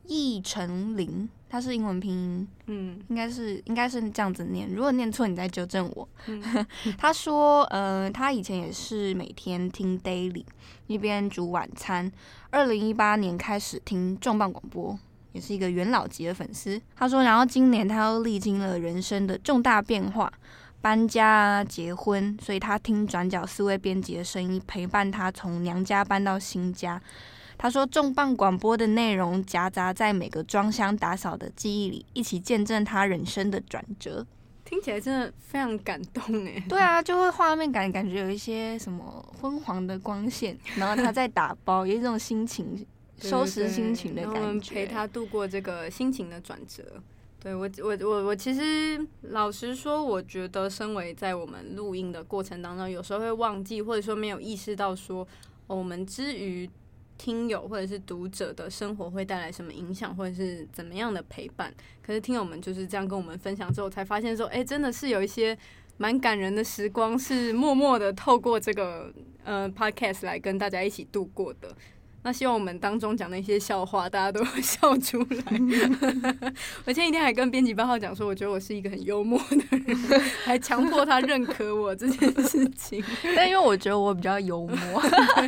[0.05, 1.29] 易成林。
[1.53, 4.73] 他是英文拼音，嗯，应该是应该是这样子念。
[4.73, 6.09] 如果念错，你再纠正我。
[6.27, 6.41] 嗯、
[6.97, 10.45] 他说，呃，他以前也是每天听 Daily，
[10.87, 12.13] 一边煮晚餐。
[12.51, 14.97] 二零一八年开始听重磅广播，
[15.33, 16.81] 也是一个元老级的粉丝。
[16.95, 20.33] 他说，然后今年他又历经了人生的重大变化，
[20.81, 27.01] 搬家、结婚，所以他听转角四位编辑的声音，陪伴他从娘家搬到新家。
[27.59, 34.26] 他说：“重磅广播的内容夹杂在每个装箱打扫的记忆里，一起见证他人生的转折。
[34.64, 36.64] 听起来真的非常感动哎！
[36.66, 39.05] 对啊，就会画面感，感觉有一些什么
[39.39, 42.87] 昏黄的光线，然后他在打包，有一种心情
[43.18, 44.39] 收拾心情的感觉。
[44.39, 46.83] 对对对，我们陪他度过这个心情的转折。
[47.41, 55.26] 对我，我，我，我其实老实说，我觉得身为在我们录音的过程当中，有时候会忘记，或者说没有意识到说，
[55.66, 56.68] 我们之于。”
[57.20, 61.70] 听友或者是读者的生活会带来什么影响，或者是怎么样的陪伴？
[62.01, 65.55] 可是听友们就是这样跟我们分享之后，才发现说，哎、真的是有一些
[65.99, 69.12] 蛮感人的时光，是默默的透过这个
[69.45, 71.76] 呃 podcast 来跟大家一起度过的。
[72.23, 75.45] 那希望我们当中讲的一些笑话，大家都会笑出来。
[76.85, 83.03] 我前几天还跟编辑八号讲说，我觉得我是一个很幽默的人，还强迫他认可我这件事情。
[83.35, 85.03] 但因为我觉得我比较幽默，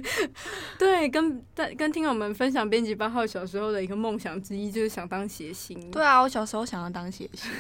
[0.79, 1.45] 对，跟
[1.77, 5.91] 跟听友们分享编辑八号小时候的一个梦想之一，就是想当谐星。
[5.91, 7.51] 对啊，我小时候想要当谐星，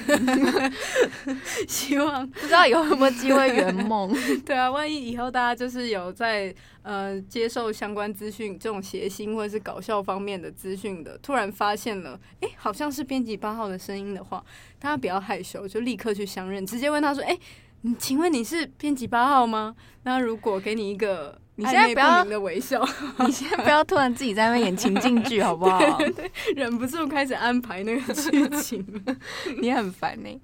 [1.68, 4.10] 希望不知道有没有机会圆梦。
[4.46, 14.44] 对啊，万一以后大家就是有在呃接受相关资讯这种谐星或者是搞笑方面的资讯的，突然发现了，哎、欸，好像是编辑八号的声音的话，
[14.78, 17.40] 大家不要害羞，就立刻去相认，直接问他说，哎、欸，
[17.82, 19.74] 你请问你是编辑八号吗？
[20.04, 22.82] 那如果给你一个暧昧不明的微笑，
[23.26, 25.78] 你现在不要突然自己在那边演情境剧好不好？
[25.98, 28.84] 对，对，对，忍不住开始安排那个剧情，
[29.60, 30.40] 你很烦呢、欸。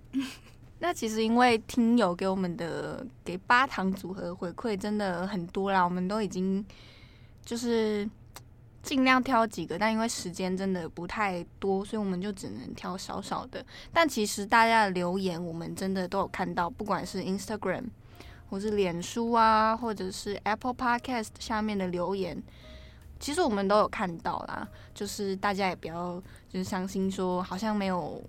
[0.81, 6.65] 那其实因为听友给我们的给八堂组合回馈真的很多啦，我们都已经
[7.45, 8.09] 就是
[8.89, 13.63] 尽量挑几个，但因为时间真的不太多，所以我们就只能挑少少的。
[13.93, 17.85] 但其实大家的留言我们真的都有看到，不管是 Instagram
[18.49, 22.43] 或是脸书啊，或者是 Apple Podcast 下面的留言，
[23.21, 24.67] 其实我们都有看到啦。
[24.95, 26.15] 就是大家也不要
[26.49, 28.23] 就是伤心说好像没有。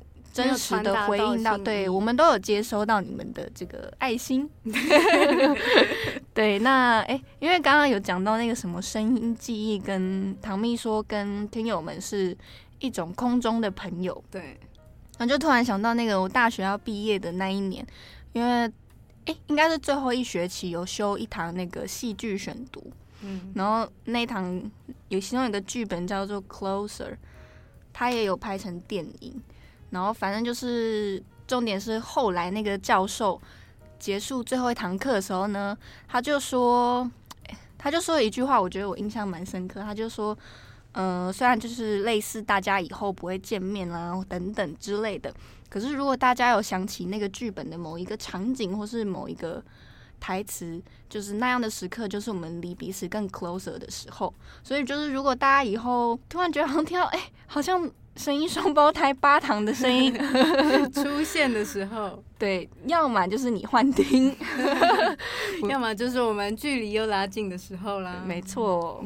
[0.44, 4.50] 真实的回应到，对，我们都有接收到你们的这个爱心。
[6.34, 12.36] 对，那哎、欸，因为刚刚有讲到那个什么声音记忆，跟唐蜜说跟听友们是
[12.80, 14.24] 一种空中的朋友。
[14.32, 14.58] 对，
[15.18, 17.86] 然后就突然想到那个我大学要毕业的那一年，
[18.32, 18.72] 因为哎、
[19.26, 24.62] 欸，应该是最后一学期有修一堂那个戏剧选读，嗯，然后那一堂
[25.10, 27.12] 有其中一个剧本叫做《Closer》，
[27.92, 29.42] 它也有拍成电影。
[29.92, 33.42] 然后反正就是重点是后来那个教授
[33.98, 35.78] 结束最后一堂课的时候呢，
[36.08, 37.10] 他就说，
[37.78, 39.82] 他就说了一句话，我觉得我印象蛮深刻。
[39.82, 40.38] 他就说，
[40.92, 45.34] 呃，虽然就是类似大家以后不会见面啦等等之类的，
[45.70, 49.62] 可是如果大家有想起那个剧本的某一个场景或是某一个
[50.20, 54.34] 台词，就是那样的时刻，就是我们离彼此更 closer 的时候。
[54.64, 57.90] 所以就是如果大家以后突然觉得好像听到，哎， 好像。
[58.20, 60.13] 声音双胞胎八堂的声音
[60.93, 64.36] 出现的时候，对，要么就是你幻听，
[65.70, 68.22] 要么就是我们距离又拉近的时候啦。
[68.28, 69.01] 没错，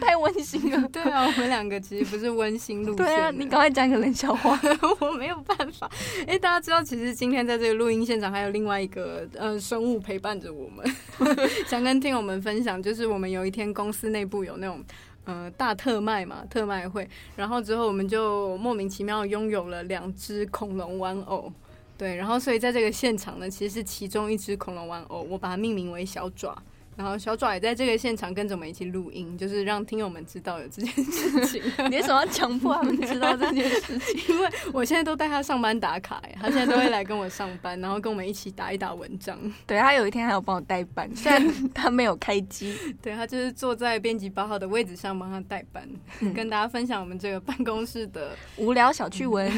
[0.00, 0.88] 太温馨了。
[0.88, 2.96] 对啊，我们两个其实不是温馨路线。
[2.96, 4.58] 对啊，你赶快讲一个冷笑话，
[5.00, 5.86] 我没有办法。
[6.20, 11.36] 哎、欸，大家知道，其实今天在这个录音现场还有另外一个呃生物陪伴着我们，
[11.68, 14.82] 想跟听友们分享，就是我们有一天公司内部有那种。
[15.30, 17.06] 嗯，大特卖嘛，特卖会，
[17.36, 21.52] 然后之后我们就莫名其妙拥有了两只恐龙玩偶，
[21.98, 26.56] 对，然后所以在这个现场呢，其实是其中一只恐龙玩偶，我把它命名为小爪。
[26.98, 31.62] 然后小爪也在这个现场跟着我们一起录音，就是让听友们知道有这件事情。
[31.88, 34.34] 你为什么要强迫他们知道这件事情？
[34.34, 39.38] 因为我现在都带他上班打卡，耶，他现在都会来跟我上班，然后跟我们一起打一打文章。
[39.64, 45.88] 对，他有一天还有帮我代班，虽然他没有开机，对，他就是坐在编辑八号的位置上帮他代班，
[46.18, 49.48] 嗯，跟大家分享我们这个办公室的无聊小趣闻。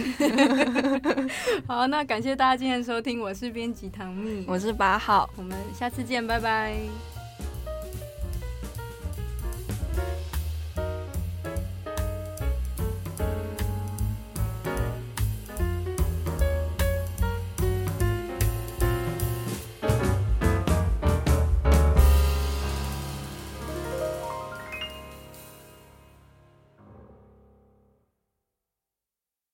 [1.66, 6.74] 好，那感谢大家今天的收听，我是编辑唐蜜，我是八号，我们下次见，拜拜。